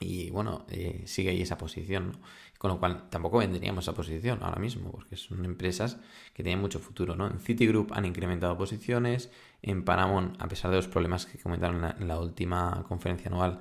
y 0.00 0.30
bueno, 0.30 0.66
sigue 1.04 1.30
ahí 1.30 1.42
esa 1.42 1.58
posición, 1.58 2.12
¿no? 2.12 2.20
Con 2.58 2.72
lo 2.72 2.80
cual 2.80 3.08
tampoco 3.08 3.38
vendríamos 3.38 3.84
esa 3.84 3.94
posición 3.94 4.40
ahora 4.42 4.58
mismo, 4.58 4.90
porque 4.90 5.16
son 5.16 5.44
empresas 5.44 5.98
que 6.34 6.42
tienen 6.42 6.60
mucho 6.60 6.80
futuro, 6.80 7.14
¿no? 7.14 7.28
En 7.28 7.38
Citigroup 7.38 7.92
han 7.92 8.04
incrementado 8.04 8.58
posiciones, 8.58 9.30
en 9.62 9.84
Paramount, 9.84 10.40
a 10.42 10.48
pesar 10.48 10.72
de 10.72 10.76
los 10.76 10.88
problemas 10.88 11.24
que 11.24 11.38
comentaron 11.38 11.84
en 11.98 12.08
la, 12.08 12.18
última 12.18 12.84
conferencia 12.88 13.28
anual, 13.28 13.60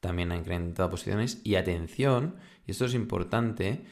también 0.00 0.32
han 0.32 0.38
incrementado 0.38 0.88
posiciones. 0.88 1.42
Y 1.44 1.56
atención, 1.56 2.36
y 2.66 2.70
esto 2.70 2.86
es 2.86 2.94
importante, 2.94 3.84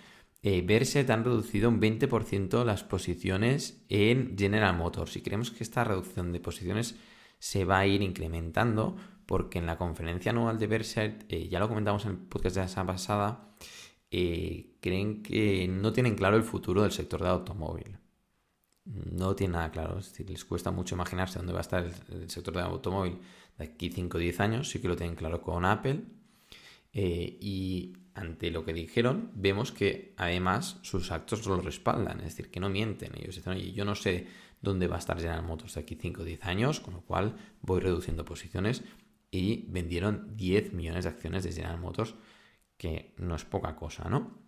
eh, 0.43 0.63
verse 0.63 1.05
han 1.13 1.25
reducido 1.25 1.69
un 1.69 1.81
20% 1.81 2.65
las 2.65 2.85
posiciones 2.85 3.85
en 3.91 4.37
General 4.39 4.75
Motors. 4.75 5.17
Y 5.17 5.21
creemos 5.21 5.51
que 5.51 5.63
esta 5.63 5.85
reducción 5.85 6.33
de 6.33 6.41
posiciones 6.41 6.97
se 7.39 7.65
va 7.67 7.81
a 7.81 7.87
ir 7.87 8.01
incrementando 8.03 8.97
porque 9.27 9.59
en 9.59 9.67
la 9.67 9.77
conferencia 9.77 10.31
anual 10.31 10.59
de 10.59 10.67
Berkshire, 10.67 11.19
eh, 11.29 11.49
ya 11.51 11.59
lo 11.59 11.69
comentamos 11.69 12.07
en 12.07 12.13
el 12.13 12.17
podcast 12.17 12.57
de 12.57 12.63
la 12.63 12.69
semana 12.69 12.93
pasada, 12.95 13.48
eh, 14.11 14.77
creen 14.81 15.23
que 15.23 15.69
no 15.69 15.93
tienen 15.93 16.15
claro 16.15 16.37
el 16.37 16.43
futuro 16.43 16.83
del 16.83 16.93
sector 16.93 17.23
de 17.23 17.29
automóvil. 17.29 17.99
No 18.85 19.37
tienen 19.37 19.53
nada 19.53 19.71
claro, 19.71 19.99
es 19.99 20.11
decir, 20.11 20.31
les 20.31 20.45
cuesta 20.45 20.71
mucho 20.71 20.95
imaginarse 20.95 21.39
dónde 21.39 21.53
va 21.53 21.59
a 21.59 21.63
estar 21.63 21.85
el, 21.85 22.31
sector 22.31 22.55
de 22.55 22.63
automóvil 22.63 23.19
de 23.59 23.65
aquí 23.65 23.91
5 23.91 24.17
o 24.17 24.21
10 24.21 24.41
años, 24.41 24.71
sí 24.71 24.81
que 24.81 24.89
lo 24.89 24.97
tienen 24.97 25.17
claro 25.17 25.43
con 25.43 25.65
Apple. 25.65 26.05
Eh, 26.95 27.39
y 27.41 27.93
ante 28.15 28.51
lo 28.51 28.65
que 28.65 28.73
dijeron, 28.73 29.31
vemos 29.35 29.73
que 29.73 30.15
además 30.17 30.79
sus 30.83 31.13
actos 31.13 31.47
lo 31.47 31.61
respaldan, 31.61 32.19
es 32.21 32.37
decir, 32.37 32.51
que 32.51 32.61
no 32.61 32.71
mienten. 32.71 33.13
Ellos 33.17 33.37
dicen, 33.37 33.53
oye, 33.53 33.73
yo 33.73 33.85
no 33.85 33.95
sé 33.95 34.27
dónde 34.61 34.89
va 34.89 34.97
a 34.97 34.99
estar 34.99 35.19
General 35.19 35.45
Motors 35.45 35.75
de 35.75 35.81
aquí 35.81 35.95
5 35.95 36.23
o 36.23 36.25
10 36.25 36.45
años, 36.45 36.81
con 36.81 36.95
lo 36.95 37.03
cual 37.03 37.37
voy 37.61 37.81
reduciendo 37.81 38.25
posiciones 38.25 38.83
y 39.31 39.67
vendieron 39.69 40.37
10 40.37 40.73
millones 40.73 41.05
de 41.05 41.11
acciones 41.11 41.45
de 41.45 41.53
General 41.53 41.79
Motors, 41.79 42.15
que 42.79 43.13
no 43.19 43.35
es 43.35 43.45
poca 43.45 43.77
cosa, 43.77 44.09
¿no? 44.09 44.39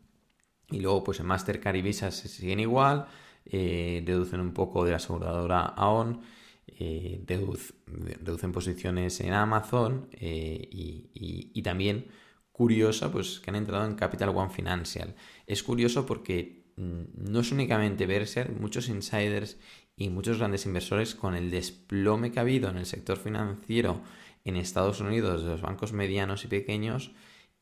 Y 0.71 0.81
luego, 0.81 1.05
pues 1.05 1.21
en 1.21 1.27
Mastercard 1.27 1.77
y 1.77 1.83
Visa 1.83 2.11
se 2.11 2.29
siguen 2.29 2.61
igual, 2.61 3.07
eh, 3.45 4.05
un 4.33 4.55
poco 4.55 4.85
de 4.85 4.93
la 4.93 4.97
aseguradora 4.97 5.67
AON, 5.67 6.23
eh, 6.69 7.23
reducen 7.27 8.53
posiciones 8.53 9.21
en 9.21 9.33
Amazon 9.33 10.09
eh, 10.13 10.69
y, 10.71 11.63
también 11.63 12.07
curiosa, 12.53 13.11
pues 13.11 13.41
que 13.41 13.51
han 13.51 13.57
entrado 13.57 13.87
en 13.87 13.97
Capital 13.97 14.31
One 14.31 14.51
Financial. 14.51 15.15
Es 15.47 15.63
curioso 15.63 16.07
porque 16.07 16.73
mm, 16.77 17.31
no 17.33 17.41
es 17.41 17.51
únicamente 17.53 18.07
Berkshire, 18.07 18.51
muchos 18.51 18.89
insiders 18.89 19.59
y 19.97 20.09
muchos 20.09 20.39
grandes 20.39 20.65
inversores 20.67 21.15
con 21.15 21.35
el 21.35 21.51
desplome 21.51 22.31
que 22.31 22.39
ha 22.39 22.43
habido 22.43 22.71
en 22.71 22.77
el 22.77 22.87
sector 22.87 23.19
financiero 23.19 24.01
en 24.45 24.57
Estados 24.57 25.01
Unidos 25.01 25.43
de 25.43 25.51
los 25.51 25.61
bancos 25.61 25.93
medianos 25.93 26.45
y 26.45 26.49
pequeños 26.49 27.13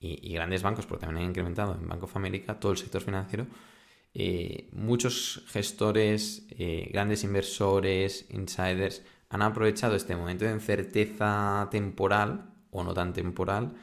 y, 0.01 0.33
grandes 0.33 0.63
bancos, 0.63 0.87
porque 0.87 1.07
también 1.07 1.25
han 1.25 1.31
incrementado 1.31 1.75
en 1.75 1.89
Bank 1.89 2.05
of 2.05 2.17
America 2.17 2.61
todo 2.61 2.73
el 2.73 2.79
sector 2.79 3.03
financiero, 3.03 3.47
eh, 4.15 4.69
muchos 4.73 5.45
gestores, 5.49 6.47
eh, 6.51 6.89
grandes 6.93 7.25
inversores, 7.25 8.27
insiders, 8.31 9.03
han 9.31 9.43
aprovechado 9.43 9.95
este 9.95 10.17
momento 10.17 10.45
de 10.45 10.53
incerteza 10.53 11.69
temporal 11.71 12.51
o 12.71 12.83
no 12.83 12.95
tan 12.95 13.13
temporal 13.13 13.75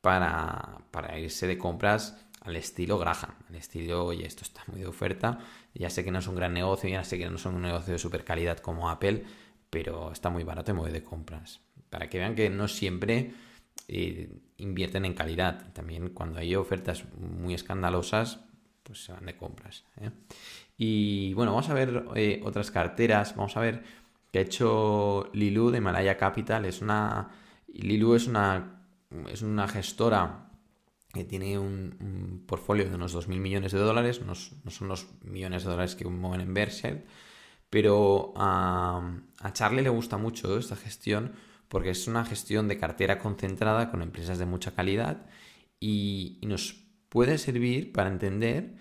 para, 0.00 0.78
para 0.90 1.18
irse 1.18 1.46
de 1.46 1.58
compras 1.58 2.26
al 2.42 2.56
estilo 2.56 2.98
Graham, 2.98 3.34
al 3.48 3.54
estilo, 3.54 4.04
oye, 4.04 4.26
esto 4.26 4.42
está 4.42 4.62
muy 4.66 4.80
de 4.80 4.86
oferta, 4.86 5.38
ya 5.74 5.90
sé 5.90 6.04
que 6.04 6.10
no 6.10 6.18
es 6.18 6.26
un 6.26 6.34
gran 6.34 6.52
negocio, 6.52 6.88
ya 6.88 7.04
sé 7.04 7.18
que 7.18 7.30
no 7.30 7.38
son 7.38 7.54
un 7.54 7.62
negocio 7.62 7.92
de 7.92 7.98
super 7.98 8.24
calidad 8.24 8.58
como 8.58 8.90
Apple, 8.90 9.24
pero 9.70 10.12
está 10.12 10.28
muy 10.28 10.44
barato 10.44 10.72
y 10.72 10.74
voy 10.74 10.92
de 10.92 11.02
compras. 11.02 11.60
Para 11.88 12.08
que 12.08 12.18
vean 12.18 12.34
que 12.34 12.50
no 12.50 12.68
siempre 12.68 13.32
eh, 13.88 14.30
invierten 14.58 15.04
en 15.04 15.14
calidad. 15.14 15.72
También 15.72 16.10
cuando 16.10 16.38
hay 16.38 16.54
ofertas 16.54 17.04
muy 17.16 17.54
escandalosas, 17.54 18.40
pues 18.82 19.04
se 19.04 19.12
van 19.12 19.26
de 19.26 19.36
compras. 19.36 19.84
¿eh? 20.00 20.10
Y 20.76 21.34
bueno, 21.34 21.52
vamos 21.52 21.68
a 21.68 21.74
ver 21.74 22.04
eh, 22.14 22.40
otras 22.44 22.70
carteras. 22.70 23.36
Vamos 23.36 23.56
a 23.56 23.60
ver 23.60 23.82
qué 24.30 24.38
ha 24.38 24.42
hecho 24.42 25.28
Lilu 25.32 25.70
de 25.70 25.80
Malaya 25.80 26.16
Capital. 26.16 26.64
Es 26.64 26.80
una. 26.80 27.30
Lilu 27.68 28.14
es 28.14 28.26
una. 28.26 28.86
Es 29.30 29.42
una 29.42 29.68
gestora 29.68 30.48
que 31.12 31.24
tiene 31.24 31.58
un, 31.58 32.44
portfolio 32.46 32.88
de 32.88 32.94
unos 32.94 33.14
2.000 33.14 33.38
millones 33.38 33.72
de 33.72 33.78
dólares. 33.78 34.22
No, 34.22 34.34
son 34.34 34.88
los 34.88 35.06
millones 35.22 35.64
de 35.64 35.70
dólares 35.70 35.94
que 35.94 36.06
mueven 36.06 36.40
en 36.40 36.54
Berkshire. 36.54 37.04
Pero 37.68 38.32
a, 38.36 39.02
a 39.40 39.52
Charlie 39.52 39.82
le 39.82 39.90
gusta 39.90 40.16
mucho 40.16 40.56
esta 40.56 40.76
gestión 40.76 41.32
porque 41.72 41.88
es 41.88 42.06
una 42.06 42.22
gestión 42.26 42.68
de 42.68 42.76
cartera 42.76 43.18
concentrada 43.18 43.90
con 43.90 44.02
empresas 44.02 44.38
de 44.38 44.44
mucha 44.44 44.74
calidad 44.74 45.24
y, 45.80 46.38
nos 46.42 46.84
puede 47.08 47.38
servir 47.38 47.92
para 47.92 48.10
entender 48.10 48.74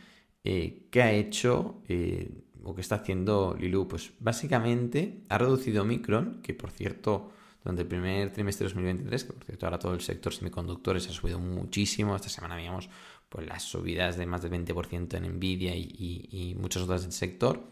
eh, 0.44 0.90
qué 0.92 1.02
ha 1.02 1.14
hecho 1.14 1.84
eh, 1.88 2.44
o 2.62 2.76
qué 2.76 2.82
está 2.82 2.96
haciendo 2.96 3.56
Lilu. 3.58 3.88
Pues 3.88 4.12
básicamente 4.20 5.24
ha 5.30 5.38
reducido 5.38 5.86
Micron, 5.86 6.42
que 6.42 6.54
por 6.54 6.72
cierto 6.72 7.32
durante 7.64 7.84
el 7.84 7.88
primer 7.88 8.34
trimestre 8.34 8.66
de 8.66 8.74
2023, 8.74 9.24
que 9.24 9.34
por 9.34 9.46
cierto 9.46 9.66
ahora 9.66 9.80
todo 9.80 9.94
el 9.94 10.02
sector 10.02 10.34
semiconductores 10.34 11.08
ha 11.08 11.14
subido 11.14 11.40
muchísimo, 11.40 12.18
esta 12.18 12.28
semana 12.28 12.56
habíamos 12.56 12.90
pues, 13.30 13.48
las 13.48 13.64
subidas 13.64 14.18
de 14.18 14.26
más 14.26 14.42
del 14.42 14.52
20% 14.52 15.16
en 15.16 15.38
Nvidia 15.38 15.74
y 15.78 16.58
muchas 16.60 16.84
otras 16.84 17.04
del 17.04 17.14
sector 17.14 17.72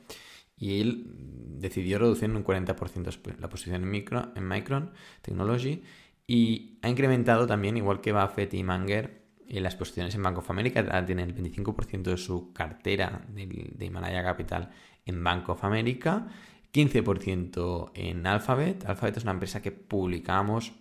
y 0.59 0.81
él 0.81 1.05
decidió 1.59 1.99
reducir 1.99 2.25
en 2.25 2.35
un 2.35 2.43
40% 2.43 3.37
la 3.39 3.49
posición 3.49 3.75
en, 3.75 3.89
micro, 3.89 4.31
en 4.35 4.47
Micron 4.47 4.91
Technology 5.21 5.81
y 6.27 6.77
ha 6.81 6.89
incrementado 6.89 7.47
también, 7.47 7.77
igual 7.77 8.01
que 8.01 8.13
Buffett 8.13 8.53
y 8.53 8.63
Manger, 8.63 9.19
en 9.47 9.63
las 9.63 9.75
posiciones 9.75 10.13
en 10.13 10.21
Bank 10.21 10.37
of 10.37 10.49
America. 10.51 11.05
Tiene 11.05 11.23
el 11.23 11.35
25% 11.35 12.03
de 12.03 12.17
su 12.17 12.53
cartera 12.53 13.25
de, 13.29 13.73
de 13.75 13.85
Himalaya 13.85 14.23
Capital 14.23 14.69
en 15.05 15.23
Bank 15.23 15.49
of 15.49 15.63
America, 15.63 16.27
15% 16.71 17.91
en 17.95 18.27
Alphabet. 18.27 18.85
Alphabet 18.85 19.17
es 19.17 19.23
una 19.23 19.31
empresa 19.31 19.61
que 19.61 19.71
publicamos 19.71 20.73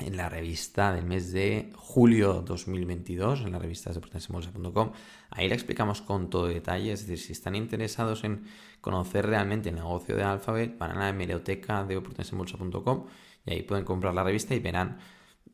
en 0.00 0.16
la 0.16 0.28
revista 0.28 0.92
del 0.92 1.04
mes 1.04 1.32
de 1.32 1.70
julio 1.76 2.42
2022, 2.42 3.42
en 3.42 3.52
la 3.52 3.58
revista 3.58 3.90
de 3.90 3.98
oportunidadesembolsa.com. 3.98 4.92
Ahí 5.30 5.48
la 5.48 5.54
explicamos 5.54 6.02
con 6.02 6.30
todo 6.30 6.46
detalle, 6.46 6.92
es 6.92 7.06
decir, 7.06 7.18
si 7.18 7.32
están 7.32 7.54
interesados 7.54 8.24
en 8.24 8.44
conocer 8.80 9.26
realmente 9.26 9.70
el 9.70 9.76
negocio 9.76 10.16
de 10.16 10.22
Alphabet, 10.22 10.78
van 10.78 10.92
a 10.92 10.98
la 10.98 11.08
hemeroteca 11.10 11.84
de 11.84 11.96
oportunidadesembolsa.com 11.96 13.06
y 13.46 13.52
ahí 13.52 13.62
pueden 13.62 13.84
comprar 13.84 14.14
la 14.14 14.24
revista 14.24 14.54
y 14.54 14.60
verán, 14.60 14.98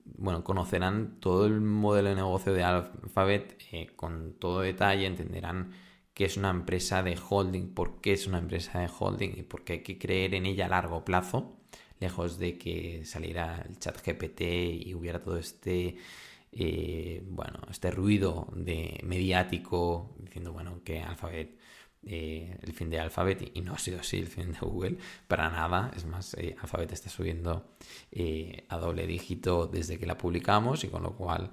bueno, 0.04 0.44
conocerán 0.44 1.18
todo 1.20 1.46
el 1.46 1.60
modelo 1.60 2.10
de 2.10 2.14
negocio 2.16 2.52
de 2.52 2.64
Alphabet 2.64 3.58
eh, 3.72 3.88
con 3.96 4.34
todo 4.38 4.60
detalle, 4.60 5.06
entenderán 5.06 5.72
qué 6.12 6.26
es 6.26 6.36
una 6.36 6.50
empresa 6.50 7.02
de 7.02 7.18
holding, 7.28 7.74
por 7.74 8.00
qué 8.00 8.12
es 8.12 8.26
una 8.26 8.38
empresa 8.38 8.78
de 8.78 8.88
holding 8.98 9.32
y 9.36 9.42
por 9.42 9.64
qué 9.64 9.74
hay 9.74 9.82
que 9.82 9.98
creer 9.98 10.34
en 10.34 10.46
ella 10.46 10.66
a 10.66 10.68
largo 10.68 11.04
plazo 11.04 11.56
lejos 12.00 12.38
de 12.38 12.58
que 12.58 13.04
saliera 13.04 13.64
el 13.68 13.78
chat 13.78 13.96
GPT 14.04 14.42
y 14.86 14.94
hubiera 14.94 15.22
todo 15.22 15.38
este, 15.38 15.96
eh, 16.52 17.22
bueno, 17.26 17.60
este 17.70 17.90
ruido 17.90 18.48
de 18.54 19.00
mediático 19.04 20.14
diciendo, 20.18 20.52
bueno, 20.52 20.82
que 20.84 21.00
Alphabet, 21.00 21.58
eh, 22.06 22.58
el 22.62 22.72
fin 22.72 22.90
de 22.90 23.00
Alphabet, 23.00 23.50
y 23.54 23.60
no 23.62 23.74
ha 23.74 23.78
sido 23.78 24.00
así 24.00 24.18
el 24.18 24.26
fin 24.26 24.52
de 24.52 24.58
Google, 24.60 24.98
para 25.28 25.50
nada, 25.50 25.90
es 25.96 26.04
más, 26.04 26.34
eh, 26.34 26.56
Alphabet 26.60 26.92
está 26.92 27.08
subiendo 27.10 27.76
a 28.68 28.76
doble 28.78 29.06
dígito 29.06 29.66
desde 29.66 29.98
que 29.98 30.06
la 30.06 30.18
publicamos 30.18 30.84
y 30.84 30.88
con 30.88 31.02
lo 31.02 31.16
cual... 31.16 31.52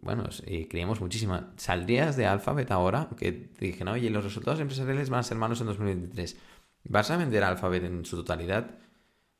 Bueno, 0.00 0.24
creemos 0.68 1.00
muchísimo. 1.00 1.40
¿Saldrías 1.56 2.16
de 2.16 2.26
Alphabet 2.26 2.70
ahora? 2.70 3.08
Que 3.16 3.32
te 3.32 3.66
dije, 3.66 3.84
no, 3.84 3.92
oye, 3.92 4.10
los 4.10 4.24
resultados 4.24 4.60
empresariales 4.60 5.10
van 5.10 5.20
a 5.20 5.22
ser 5.22 5.36
malos 5.36 5.60
en 5.60 5.68
2023. 5.68 6.36
¿Vas 6.84 7.10
a 7.10 7.16
vender 7.16 7.44
Alphabet 7.44 7.84
en 7.84 8.04
su 8.04 8.16
totalidad? 8.16 8.78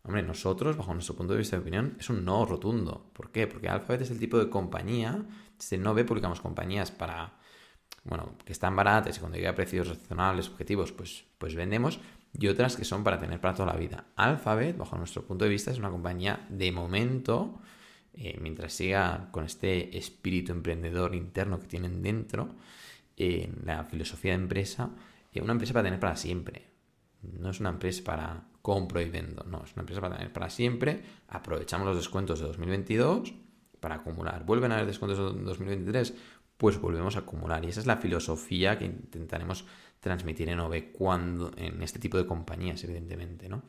Hombre, 0.07 0.23
nosotros, 0.23 0.77
bajo 0.77 0.95
nuestro 0.95 1.17
punto 1.17 1.33
de 1.33 1.41
vista 1.41 1.57
de 1.57 1.63
opinión, 1.63 1.97
es 1.99 2.09
un 2.11 2.25
no 2.25 2.45
rotundo. 2.45 3.11
¿Por 3.13 3.33
qué? 3.33 3.49
Porque 3.49 3.69
Alphabet 3.69 4.03
es 4.03 4.13
el 4.13 4.21
tipo 4.21 4.39
de 4.39 4.49
compañía, 4.49 5.25
no 5.81 5.95
ve 5.95 6.05
publicamos 6.05 6.41
compañías 6.41 6.93
para, 6.93 7.33
bueno, 8.05 8.39
que 8.45 8.53
están 8.53 8.77
baratas 8.77 9.17
y 9.17 9.21
cuando 9.21 9.37
llega 9.37 9.51
a 9.51 9.55
precios 9.57 9.89
razonables, 9.89 10.49
objetivos, 10.49 10.93
pues, 10.93 11.25
pues 11.39 11.57
vendemos, 11.57 11.99
y 12.33 12.47
otras 12.47 12.77
que 12.77 12.85
son 12.85 13.03
para 13.03 13.19
tener 13.19 13.41
para 13.41 13.55
toda 13.55 13.73
la 13.73 13.79
vida. 13.79 14.05
Alphabet, 14.15 14.77
bajo 14.77 14.97
nuestro 14.97 15.25
punto 15.25 15.45
de 15.45 15.51
vista, 15.51 15.73
es 15.73 15.79
una 15.79 15.91
compañía 15.91 16.47
de 16.51 16.71
momento, 16.71 17.61
eh, 18.15 18.39
mientras 18.41 18.75
siga 18.75 19.29
con 19.33 19.45
este 19.45 19.99
espíritu 19.99 20.53
emprendedor 20.53 21.17
interno 21.17 21.59
que 21.59 21.67
tienen 21.67 22.01
dentro, 22.01 22.55
en 23.17 23.63
la 23.65 23.83
filosofía 23.83 24.37
de 24.37 24.43
empresa, 24.43 24.91
eh, 25.33 25.43
una 25.43 25.53
empresa 25.53 25.73
para 25.73 25.83
tener 25.83 25.99
para 25.99 26.15
siempre. 26.15 26.71
No 27.23 27.51
es 27.51 27.59
una 27.59 27.71
empresa 27.71 28.05
para 28.05 28.45
compro 28.67 29.01
y 29.01 29.09
vendo. 29.09 29.45
No, 29.45 29.63
es 29.63 29.75
una 29.75 29.83
empresa 29.83 30.01
para 30.01 30.17
tener 30.17 30.33
para 30.33 30.51
siempre. 30.51 31.01
Aprovechamos 31.29 31.87
los 31.87 31.97
descuentos 31.97 32.41
de 32.41 32.47
2022 32.47 33.33
para 33.79 33.95
acumular. 33.95 34.45
¿Vuelven 34.45 34.73
a 34.73 34.75
haber 34.75 34.89
descuentos 34.89 35.37
de 35.37 35.41
2023? 35.41 36.13
Pues 36.57 36.81
volvemos 36.81 37.15
a 37.15 37.21
acumular. 37.21 37.65
Y 37.65 37.69
esa 37.69 37.79
es 37.79 37.87
la 37.87 37.97
filosofía 37.99 38.77
que 38.77 38.87
intentaremos 38.87 39.67
transmitir 40.01 40.49
en 40.49 40.59
OVE 40.59 40.91
cuando, 40.91 41.53
en 41.57 41.81
este 41.81 42.01
tipo 42.01 42.19
de 42.19 42.27
compañías, 42.27 42.83
evidentemente, 42.83 43.49
¿no? 43.49 43.63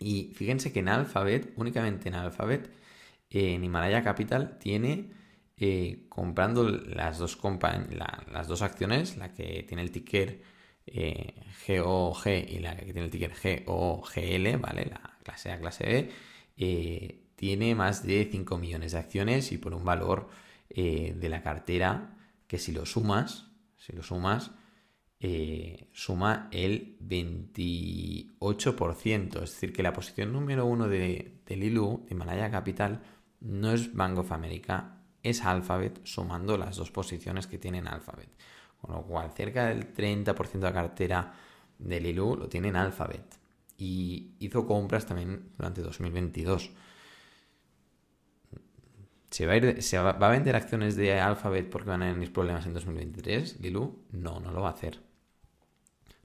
Y 0.00 0.32
fíjense 0.34 0.72
que 0.72 0.78
en 0.78 0.88
Alphabet, 0.88 1.52
únicamente 1.56 2.08
en 2.08 2.14
Alphabet, 2.14 2.70
en 3.28 3.62
Himalaya 3.62 4.02
Capital 4.02 4.56
tiene 4.58 5.10
eh, 5.58 6.06
comprando 6.08 6.66
las 6.66 7.18
dos, 7.18 7.38
las 8.30 8.48
dos 8.48 8.62
acciones, 8.62 9.18
la 9.18 9.34
que 9.34 9.62
tiene 9.68 9.82
el 9.82 9.90
ticker 9.90 10.40
eh, 10.86 11.34
GOG 11.66 12.28
y 12.28 12.60
la 12.60 12.76
que 12.76 12.92
tiene 12.92 13.04
el 13.04 13.10
ticker 13.10 13.32
GOGL, 13.64 14.58
¿vale? 14.58 14.84
La 14.86 15.18
clase 15.22 15.50
A, 15.50 15.58
clase 15.58 15.84
B, 15.84 16.10
eh, 16.56 17.24
tiene 17.34 17.74
más 17.74 18.06
de 18.06 18.28
5 18.30 18.58
millones 18.58 18.92
de 18.92 18.98
acciones 18.98 19.50
y 19.52 19.58
por 19.58 19.74
un 19.74 19.84
valor 19.84 20.28
eh, 20.70 21.14
de 21.18 21.28
la 21.28 21.42
cartera 21.42 22.16
que 22.46 22.58
si 22.58 22.72
lo 22.72 22.86
sumas, 22.86 23.50
si 23.76 23.92
lo 23.92 24.02
sumas, 24.02 24.52
suma 25.92 26.48
el 26.52 26.96
28%. 27.00 29.42
Es 29.42 29.50
decir, 29.50 29.72
que 29.72 29.82
la 29.82 29.92
posición 29.92 30.32
número 30.32 30.66
uno 30.66 30.86
de, 30.86 31.40
de 31.44 31.56
Lilu, 31.56 32.06
de 32.08 32.14
Malaya 32.14 32.48
Capital, 32.48 33.02
no 33.40 33.72
es 33.72 33.92
Bank 33.92 34.18
of 34.18 34.30
America, 34.30 35.02
es 35.24 35.44
Alphabet, 35.44 36.00
sumando 36.04 36.56
las 36.56 36.76
dos 36.76 36.92
posiciones 36.92 37.48
que 37.48 37.58
tiene 37.58 37.80
Alphabet. 37.80 38.28
Con 38.86 38.96
lo 38.96 39.02
cual, 39.02 39.32
cerca 39.32 39.66
del 39.66 39.92
30% 39.92 40.52
de 40.52 40.60
la 40.60 40.72
cartera 40.72 41.34
de 41.78 42.00
Lilu 42.00 42.36
lo 42.36 42.48
tiene 42.48 42.68
en 42.68 42.76
Alphabet. 42.76 43.38
Y 43.78 44.36
hizo 44.38 44.66
compras 44.66 45.06
también 45.06 45.50
durante 45.56 45.82
2022. 45.82 46.70
¿Se 49.28 49.44
va 49.44 50.10
a, 50.10 50.30
vender 50.30 50.56
acciones 50.56 50.96
de 50.96 51.20
Alphabet 51.20 51.68
porque 51.68 51.90
van 51.90 52.02
a 52.02 52.12
tener 52.12 52.32
problemas 52.32 52.64
en 52.66 52.74
2023? 52.74 53.60
Lilu, 53.60 54.04
no, 54.12 54.40
no 54.40 54.52
lo 54.52 54.62
va 54.62 54.68
a 54.68 54.72
hacer. 54.72 55.00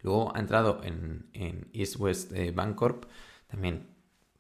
Luego 0.02 0.36
ha 0.36 0.40
entrado 0.40 0.82
en, 0.84 1.70
East 1.74 1.98
West 1.98 2.32
eh, 2.34 2.52
Bancorp, 2.52 3.06
también 3.48 3.88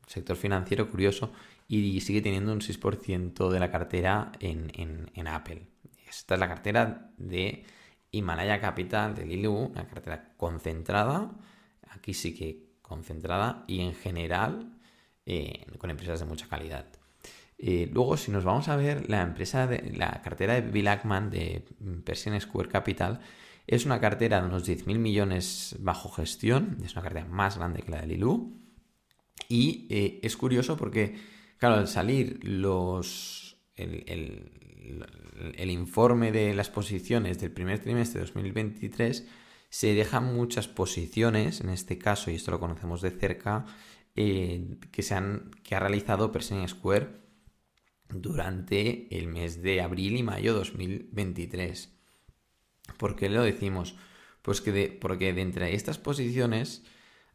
sector 0.07 0.35
financiero 0.35 0.89
curioso, 0.89 1.31
y 1.67 2.01
sigue 2.01 2.21
teniendo 2.21 2.51
un 2.51 2.59
6% 2.59 3.49
de 3.49 3.59
la 3.59 3.71
cartera 3.71 4.31
en, 4.39 5.27
Apple. 5.27 5.67
Esta 6.07 6.33
es 6.33 6.39
la 6.39 6.47
cartera 6.49 7.11
de 7.17 7.63
Himalaya 8.11 8.59
Capital 8.59 9.15
de 9.15 9.25
Lilu, 9.25 9.53
una 9.53 9.87
cartera 9.87 10.33
concentrada, 10.37 11.31
aquí 11.89 12.13
sí 12.13 12.35
que 12.35 12.71
concentrada 12.81 13.63
y 13.67 13.81
en 13.81 13.95
general 13.95 14.77
eh, 15.25 15.65
con 15.77 15.89
empresas 15.89 16.19
de 16.19 16.25
mucha 16.25 16.47
calidad. 16.47 16.85
Eh, 17.57 17.89
luego, 17.93 18.17
si 18.17 18.31
nos 18.31 18.43
vamos 18.43 18.67
a 18.69 18.75
ver 18.75 19.09
la 19.09 19.21
empresa 19.21 19.67
de 19.67 19.93
la 19.95 20.21
cartera 20.23 20.55
de 20.55 20.61
Bill 20.61 20.87
Ackman 20.87 21.29
de 21.29 21.63
Persian 22.03 22.39
Square 22.41 22.69
Capital, 22.69 23.19
es 23.67 23.85
una 23.85 23.99
cartera 23.99 24.41
de 24.41 24.47
unos 24.47 24.67
10.000 24.67 24.97
millones 24.97 25.75
bajo 25.79 26.09
gestión, 26.09 26.77
es 26.83 26.93
una 26.93 27.03
cartera 27.03 27.25
más 27.25 27.57
grande 27.57 27.83
que 27.83 27.91
la 27.91 28.01
de 28.01 28.07
Lilu. 28.07 28.59
Y 29.47 29.87
eh, 29.89 30.19
es 30.23 30.35
curioso 30.37 30.75
porque, 30.75 31.15
claro, 31.57 31.75
al 31.75 31.87
salir 31.87 32.39
los, 32.43 33.57
el, 33.75 34.51
informe 35.69 36.31
de 36.31 36.53
las 36.53 36.69
posiciones 36.69 37.39
del 37.39 37.51
primer 37.51 37.79
trimestre 37.79 38.19
de 38.19 38.25
2023, 38.25 39.27
se 39.69 39.93
dejan 39.93 40.33
muchas 40.35 40.67
posiciones, 40.67 41.61
en 41.61 41.69
este 41.69 41.97
caso, 41.97 42.29
y 42.29 42.35
esto 42.35 42.51
lo 42.51 42.59
conocemos 42.59 43.01
de 43.01 43.11
cerca, 43.11 43.65
eh, 44.15 44.77
que, 44.91 45.01
se 45.01 45.15
han, 45.15 45.51
que 45.63 45.75
ha 45.75 45.79
realizado 45.79 46.31
Persian 46.31 46.67
Square 46.67 47.21
durante 48.09 49.07
el 49.17 49.27
mes 49.27 49.61
de 49.61 49.81
abril 49.81 50.17
y 50.17 50.23
mayo 50.23 50.53
2023. 50.53 51.89
¿Por 52.97 53.15
qué 53.15 53.29
lo 53.29 53.43
decimos? 53.43 53.95
Pues 54.41 54.59
que 54.59 54.71
de, 54.71 54.87
porque 54.89 55.31
de 55.33 55.41
entre 55.41 55.73
estas 55.73 55.97
posiciones 55.97 56.83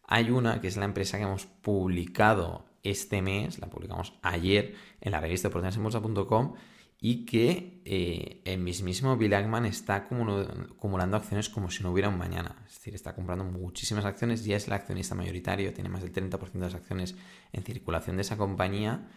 hay 0.07 0.31
una 0.31 0.61
que 0.61 0.69
es 0.69 0.77
la 0.77 0.85
empresa 0.85 1.17
que 1.17 1.25
hemos 1.25 1.47
publicado 1.47 2.67
este 2.83 3.23
mes, 3.23 3.59
la 3.59 3.69
publicamos 3.69 4.13
ayer 4.23 4.75
en 5.01 5.13
la 5.13 5.21
revista 5.21 5.49
oportunidadesenbolsa.com 5.49 6.55
y 7.01 7.27
que 7.27 7.83
eh, 7.85 8.43
el 8.45 8.61
mismísimo 8.61 9.17
Bill 9.17 9.35
Ackman 9.35 9.67
está 9.67 9.97
acumulando 9.97 11.17
acciones 11.17 11.49
como 11.49 11.71
si 11.71 11.83
no 11.83 11.93
hubiera 11.93 12.09
un 12.09 12.19
mañana. 12.19 12.65
Es 12.67 12.75
decir, 12.75 12.95
está 12.95 13.15
comprando 13.15 13.45
muchísimas 13.45 14.05
acciones, 14.05 14.45
ya 14.45 14.57
es 14.57 14.67
el 14.67 14.73
accionista 14.73 15.15
mayoritario, 15.15 15.75
tiene 15.75 15.91
más 15.91 16.03
del 16.03 16.13
30% 16.13 16.53
de 16.53 16.61
las 16.61 16.75
acciones 16.75 17.15
en 17.53 17.63
circulación 17.65 18.17
de 18.17 18.23
esa 18.23 18.37
compañía 18.37 19.09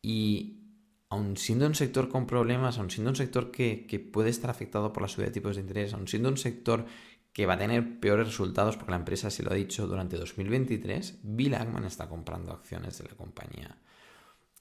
y 0.00 0.64
aun 1.10 1.36
siendo 1.36 1.66
un 1.66 1.74
sector 1.74 2.08
con 2.08 2.26
problemas, 2.26 2.78
aun 2.78 2.90
siendo 2.90 3.10
un 3.10 3.16
sector 3.16 3.50
que, 3.50 4.10
puede 4.12 4.30
estar 4.30 4.50
afectado 4.50 4.92
por 4.92 5.02
la 5.02 5.08
subida 5.08 5.26
de 5.26 5.32
tipos 5.32 5.56
de 5.56 5.62
interés, 5.62 5.94
aun 5.94 6.06
siendo 6.06 6.28
un 6.28 6.36
sector 6.36 6.86
que 7.32 7.46
va 7.46 7.54
a 7.54 7.58
tener 7.58 7.98
peores 8.00 8.26
resultados 8.26 8.76
porque 8.76 8.90
la 8.92 8.98
empresa 8.98 9.30
se 9.30 9.42
lo 9.42 9.50
ha 9.50 9.54
dicho 9.54 9.86
durante 9.86 10.16
2023, 10.16 11.20
Bill 11.22 11.54
Ackman 11.54 11.84
está 11.84 12.08
comprando 12.08 12.52
acciones 12.52 12.98
de 12.98 13.04
la 13.04 13.16
compañía. 13.16 13.78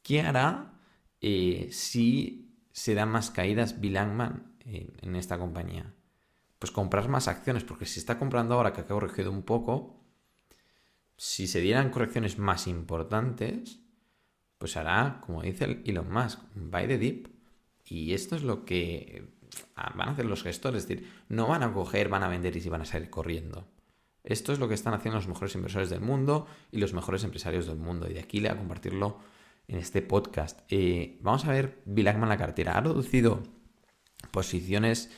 ¿Qué 0.03 0.21
hará 0.21 0.73
eh, 1.21 1.69
si 1.71 2.46
se 2.77 2.93
dan 2.93 3.09
más 3.09 3.31
caídas 3.31 3.81
Bill 3.81 3.97
Ackman 3.97 4.53
en, 4.63 5.15
esta 5.15 5.39
compañía? 5.39 5.95
Pues 6.59 6.71
comprar 6.71 7.09
más 7.09 7.27
acciones, 7.27 7.63
porque 7.63 7.87
si 7.87 7.99
está 7.99 8.19
comprando 8.19 8.53
ahora 8.53 8.71
que 8.71 8.81
ha 8.81 8.85
corregido 8.85 9.31
un 9.31 9.41
poco, 9.41 9.99
si 11.17 11.47
se 11.47 11.59
dieran 11.59 11.89
correcciones 11.89 12.37
más 12.37 12.67
importantes, 12.67 13.79
pues 14.59 14.77
hará, 14.77 15.21
como 15.25 15.41
dice 15.41 15.81
Elon 15.85 16.11
Musk, 16.11 16.39
buy 16.53 16.87
the 16.87 16.99
dip. 16.99 17.29
Y 17.83 18.13
esto 18.13 18.35
es 18.35 18.43
lo 18.43 18.63
que 18.63 19.27
ah, 19.75 19.93
van 19.95 20.09
a 20.09 20.11
hacer 20.11 20.25
los 20.25 20.43
gestores, 20.43 20.83
es 20.83 20.87
decir, 20.87 21.11
no 21.29 21.47
van 21.47 21.63
a 21.63 21.73
coger, 21.73 22.09
van 22.09 22.21
a 22.21 22.27
vender 22.27 22.55
y 22.55 22.69
van 22.69 22.81
a 22.81 22.85
salir 22.85 23.09
corriendo. 23.09 23.67
Esto 24.23 24.53
es 24.53 24.59
lo 24.59 24.67
que 24.67 24.75
están 24.75 24.93
haciendo 24.93 25.17
los 25.17 25.27
mejores 25.27 25.55
inversores 25.55 25.89
del 25.89 26.01
mundo 26.01 26.45
y 26.71 26.77
los 26.77 26.93
mejores 26.93 27.23
empresarios 27.23 27.65
del 27.65 27.77
mundo. 27.77 28.07
Y 28.07 28.13
de 28.13 28.19
aquí 28.19 28.39
le 28.39 28.49
a 28.49 28.57
compartirlo 28.57 29.17
en 29.67 29.77
este 29.77 30.01
podcast. 30.01 30.61
Eh, 30.69 31.17
vamos 31.21 31.45
a 31.45 31.51
ver 31.51 31.81
Bill 31.85 32.07
Ackman 32.07 32.29
la 32.29 32.37
cartera. 32.37 32.77
Ha 32.77 32.81
reducido 32.81 33.43
posiciones 34.31 35.11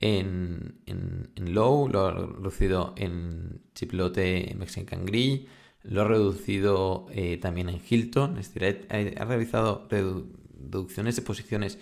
en, 0.00 0.80
en, 0.86 1.54
low, 1.54 1.88
lo 1.88 2.06
ha 2.06 2.12
reducido 2.12 2.94
en 2.96 3.62
chiplote 3.74 4.54
Mexican 4.56 5.04
Grill, 5.04 5.48
lo 5.82 6.02
ha 6.02 6.04
reducido 6.04 7.06
eh, 7.10 7.38
también 7.38 7.68
en 7.68 7.80
Hilton, 7.88 8.38
es 8.38 8.54
decir, 8.54 8.86
ha, 8.90 9.24
realizado 9.24 9.88
reducciones 9.90 11.16
de 11.16 11.22
posiciones 11.22 11.78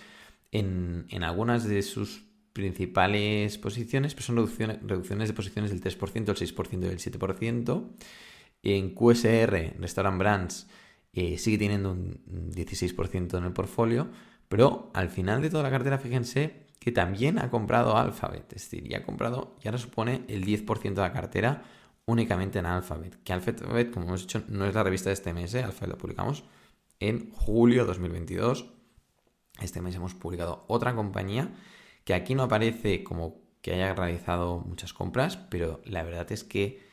en, 0.52 1.06
algunas 1.22 1.64
de 1.64 1.82
sus 1.82 2.24
principales 2.52 3.58
posiciones, 3.58 4.14
pero 4.14 4.26
son 4.26 4.36
reducciones, 4.36 4.78
reducciones 4.82 5.28
de 5.28 5.34
posiciones 5.34 5.70
del 5.70 5.82
3%, 5.82 6.16
el 6.16 6.54
6% 6.54 6.82
y 6.82 6.86
el 6.86 6.98
7%. 6.98 7.88
En 8.62 8.94
QSR, 8.94 9.78
Restaurant 9.78 10.18
Brands, 10.18 10.66
eh, 11.16 11.38
sigue 11.38 11.56
teniendo 11.56 11.92
un 11.92 12.52
16% 12.54 13.38
en 13.38 13.44
el 13.44 13.52
portfolio, 13.54 14.08
pero 14.48 14.90
al 14.92 15.08
final 15.08 15.40
de 15.40 15.48
toda 15.48 15.62
la 15.62 15.70
cartera, 15.70 15.96
fíjense 15.98 16.66
que 16.78 16.92
también 16.92 17.38
ha 17.38 17.50
comprado 17.50 17.96
Alphabet, 17.96 18.52
es 18.52 18.70
decir, 18.70 18.86
ya 18.86 18.98
ha 18.98 19.02
comprado, 19.02 19.56
y 19.62 19.66
ahora 19.66 19.78
supone 19.78 20.26
el 20.28 20.44
10% 20.44 20.94
de 20.94 21.00
la 21.00 21.12
cartera, 21.14 21.62
únicamente 22.04 22.58
en 22.58 22.66
Alphabet. 22.66 23.16
Que 23.24 23.32
Alphabet, 23.32 23.90
como 23.90 24.06
hemos 24.06 24.20
dicho, 24.20 24.42
no 24.48 24.66
es 24.66 24.74
la 24.74 24.82
revista 24.82 25.08
de 25.08 25.14
este 25.14 25.32
mes, 25.32 25.54
¿eh? 25.54 25.62
Alphabet 25.62 25.92
lo 25.92 25.98
publicamos 25.98 26.44
en 27.00 27.30
julio 27.32 27.82
de 27.82 27.88
2022. 27.88 28.66
Este 29.62 29.80
mes 29.80 29.94
hemos 29.94 30.14
publicado 30.14 30.66
otra 30.68 30.94
compañía 30.94 31.50
que 32.04 32.12
aquí 32.12 32.34
no 32.34 32.42
aparece 32.42 33.02
como 33.02 33.40
que 33.62 33.72
haya 33.72 33.94
realizado 33.94 34.60
muchas 34.60 34.92
compras, 34.92 35.38
pero 35.38 35.80
la 35.86 36.04
verdad 36.04 36.30
es 36.30 36.44
que 36.44 36.86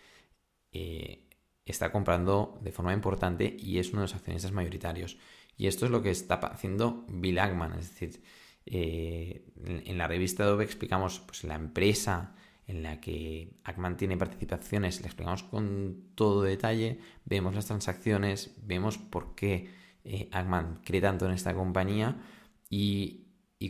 eh, 0.72 1.28
está 1.66 1.92
comprando 1.92 2.60
de 2.62 2.72
forma 2.72 2.94
importante 2.94 3.56
y 3.60 3.80
es 3.80 3.90
uno 3.92 4.02
de 4.02 4.06
los 4.06 4.16
accionistas 4.16 4.52
mayoritarios. 4.52 5.18
Y 5.58 5.68
esto 5.68 5.86
es 5.86 5.92
lo 5.92 6.02
que 6.02 6.12
está 6.12 6.36
haciendo 6.36 7.06
Bill 7.08 7.40
Ackman, 7.40 7.74
es 7.74 7.90
decir, 7.90 8.24
eh, 8.66 9.46
en 9.66 9.98
la 9.98 10.08
revista 10.08 10.44
Adobe 10.44 10.64
explicamos 10.64 11.20
pues, 11.20 11.44
la 11.44 11.56
empresa 11.56 12.36
en 12.66 12.82
la 12.82 13.02
que 13.02 13.58
Ackman 13.64 13.98
tiene 13.98 14.18
participaciones, 14.18 15.02
le 15.02 15.08
explicamos 15.08 15.44
con 15.44 16.12
todo 16.16 16.44
detalle, 16.44 17.00
vemos 17.26 17.56
las 17.56 17.66
transacciones, 17.66 18.56
vemos 18.64 18.98
por 18.98 19.36
qué 19.36 19.70
eh, 20.06 20.30
Ackman 20.32 20.82
cree 20.84 21.02
tanto 21.02 21.26
en 21.26 21.34
esta 21.34 21.54
compañía 21.54 22.22
y, 22.70 23.20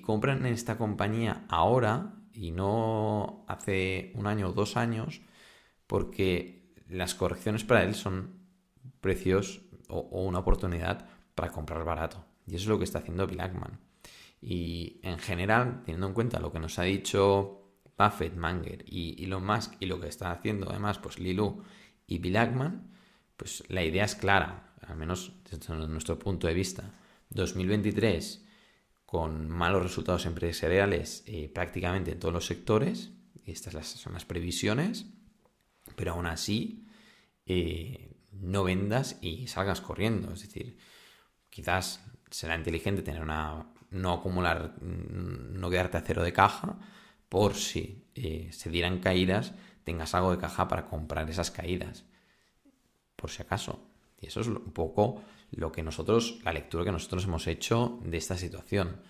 compran 0.01 0.43
en 0.45 0.53
esta 0.53 0.75
compañía 0.79 1.45
ahora 1.49 2.15
y 2.33 2.49
no 2.49 3.45
hace 3.47 4.11
un 4.15 4.25
año 4.25 4.49
o 4.49 4.51
dos 4.51 4.75
años 4.75 5.21
porque 5.85 6.62
las 6.89 7.15
correcciones 7.15 7.63
para 7.63 7.83
él 7.83 7.95
son 7.95 8.43
precios 9.01 9.61
o, 9.89 9.99
una 10.21 10.39
oportunidad 10.39 11.07
para 11.35 11.51
comprar 11.51 11.83
barato. 11.83 12.25
Y 12.45 12.55
eso 12.55 12.63
es 12.63 12.69
lo 12.69 12.77
que 12.77 12.83
está 12.83 12.99
haciendo 12.99 13.27
Bill 13.27 13.41
Ackman. 13.41 13.79
Y 14.41 14.99
en 15.03 15.19
general, 15.19 15.81
teniendo 15.85 16.07
en 16.07 16.13
cuenta 16.13 16.39
lo 16.39 16.51
que 16.51 16.59
nos 16.59 16.77
ha 16.79 16.83
dicho 16.83 17.63
Buffett, 17.97 18.35
Manger 18.35 18.83
y 18.87 19.23
Elon 19.23 19.45
Musk 19.45 19.75
y 19.79 19.85
lo 19.85 19.99
que 19.99 20.07
está 20.07 20.31
haciendo 20.31 20.69
además 20.69 20.99
pues 20.99 21.19
Lilu 21.19 21.63
y 22.07 22.17
Bill 22.17 22.37
Ackman, 22.37 22.91
pues 23.37 23.63
la 23.69 23.83
idea 23.83 24.05
es 24.05 24.15
clara, 24.15 24.73
al 24.81 24.97
menos 24.97 25.33
desde 25.49 25.75
nuestro 25.87 26.19
punto 26.19 26.47
de 26.47 26.53
vista. 26.53 26.91
2023 27.29 28.45
con 29.05 29.47
malos 29.49 29.83
resultados 29.83 30.25
empresariales 30.25 31.23
eh, 31.27 31.49
prácticamente 31.53 32.11
en 32.11 32.19
todos 32.19 32.33
los 32.33 32.45
sectores, 32.47 33.11
estas 33.45 33.87
son 33.87 34.13
las 34.13 34.25
previsiones, 34.25 35.05
pero 35.95 36.13
aún 36.13 36.25
así 36.25 36.87
eh, 37.45 38.15
no 38.31 38.63
vendas 38.63 39.17
y 39.21 39.47
salgas 39.47 39.81
corriendo, 39.81 40.33
es 40.33 40.41
decir, 40.41 40.77
quizás 41.49 42.03
será 42.29 42.55
inteligente 42.55 43.03
tener 43.03 43.21
una 43.21 43.73
no 43.91 44.11
acumular, 44.11 44.75
no 44.81 45.69
quedarte 45.69 45.97
a 45.97 46.01
cero 46.01 46.23
de 46.23 46.33
caja, 46.33 46.79
por 47.29 47.53
si 47.53 48.07
eh, 48.15 48.49
se 48.51 48.69
dieran 48.69 48.99
caídas, 48.99 49.53
tengas 49.83 50.15
algo 50.15 50.31
de 50.31 50.39
caja 50.39 50.67
para 50.67 50.87
comprar 50.87 51.29
esas 51.29 51.51
caídas, 51.51 52.05
por 53.15 53.29
si 53.29 53.43
acaso. 53.43 53.87
Y 54.19 54.27
eso 54.27 54.41
es 54.41 54.47
un 54.47 54.71
poco 54.71 55.21
lo 55.51 55.71
que 55.71 55.83
nosotros, 55.83 56.39
la 56.43 56.53
lectura 56.53 56.85
que 56.85 56.91
nosotros 56.91 57.25
hemos 57.25 57.45
hecho 57.47 57.99
de 58.03 58.17
esta 58.17 58.37
situación. 58.37 59.01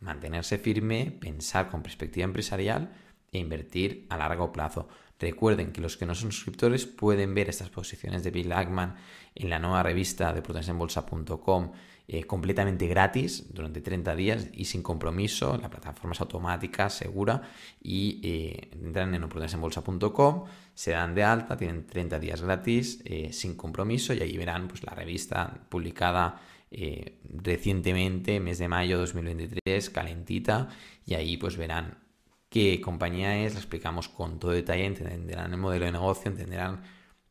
Mantenerse 0.00 0.58
firme, 0.58 1.16
pensar 1.20 1.68
con 1.68 1.82
perspectiva 1.82 2.24
empresarial 2.24 2.92
e 3.32 3.38
invertir 3.38 4.06
a 4.08 4.16
largo 4.16 4.52
plazo. 4.52 4.88
Recuerden 5.18 5.72
que 5.72 5.80
los 5.80 5.96
que 5.96 6.06
no 6.06 6.14
son 6.14 6.30
suscriptores 6.30 6.86
pueden 6.86 7.34
ver 7.34 7.48
estas 7.48 7.70
posiciones 7.70 8.22
de 8.22 8.30
Bill 8.30 8.52
Ackman 8.52 8.94
en 9.34 9.50
la 9.50 9.58
nueva 9.58 9.82
revista 9.82 10.32
de 10.32 10.42
protesenbolsa.com 10.42 11.72
eh, 12.10 12.24
completamente 12.24 12.86
gratis 12.86 13.52
durante 13.52 13.82
30 13.82 14.14
días 14.16 14.48
y 14.54 14.64
sin 14.64 14.82
compromiso. 14.82 15.58
La 15.58 15.68
plataforma 15.68 16.14
es 16.14 16.20
automática, 16.20 16.88
segura 16.88 17.42
y 17.82 18.20
eh, 18.22 18.70
entran 18.72 19.14
en 19.14 19.24
oprudensenbolsa.com, 19.24 20.44
se 20.72 20.92
dan 20.92 21.14
de 21.14 21.24
alta, 21.24 21.56
tienen 21.56 21.86
30 21.86 22.18
días 22.18 22.40
gratis 22.40 23.02
eh, 23.04 23.32
sin 23.32 23.56
compromiso 23.56 24.14
y 24.14 24.20
ahí 24.20 24.36
verán 24.38 24.68
pues, 24.68 24.84
la 24.84 24.94
revista 24.94 25.66
publicada 25.68 26.40
eh, 26.70 27.18
recientemente, 27.24 28.40
mes 28.40 28.58
de 28.58 28.68
mayo 28.68 28.98
2023, 28.98 29.88
calentita, 29.90 30.68
y 31.06 31.14
ahí 31.14 31.36
pues 31.38 31.56
verán 31.56 31.98
qué 32.48 32.80
compañía 32.80 33.44
es, 33.44 33.54
la 33.54 33.60
explicamos 33.60 34.08
con 34.08 34.38
todo 34.38 34.52
detalle, 34.52 34.86
entenderán 34.86 35.52
el 35.52 35.58
modelo 35.58 35.86
de 35.86 35.92
negocio, 35.92 36.30
entenderán 36.30 36.82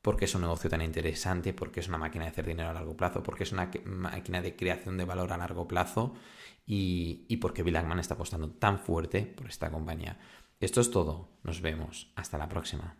por 0.01 0.17
qué 0.17 0.25
es 0.25 0.35
un 0.35 0.41
negocio 0.41 0.69
tan 0.69 0.81
interesante, 0.81 1.53
por 1.53 1.71
qué 1.71 1.79
es 1.81 1.87
una 1.87 1.97
máquina 1.97 2.25
de 2.25 2.31
hacer 2.31 2.45
dinero 2.45 2.69
a 2.69 2.73
largo 2.73 2.95
plazo, 2.95 3.23
por 3.23 3.35
qué 3.35 3.43
es 3.43 3.51
una 3.51 3.69
máquina 3.85 4.41
de 4.41 4.55
creación 4.55 4.97
de 4.97 5.05
valor 5.05 5.33
a 5.33 5.37
largo 5.37 5.67
plazo 5.67 6.13
y, 6.65 7.25
y 7.27 7.37
por 7.37 7.53
qué 7.53 7.63
Bill 7.63 7.75
Ackman 7.75 7.99
está 7.99 8.13
apostando 8.13 8.49
tan 8.51 8.79
fuerte 8.79 9.23
por 9.23 9.47
esta 9.47 9.71
compañía. 9.71 10.19
Esto 10.59 10.81
es 10.81 10.91
todo, 10.91 11.29
nos 11.43 11.61
vemos, 11.61 12.11
hasta 12.15 12.37
la 12.37 12.47
próxima. 12.49 12.95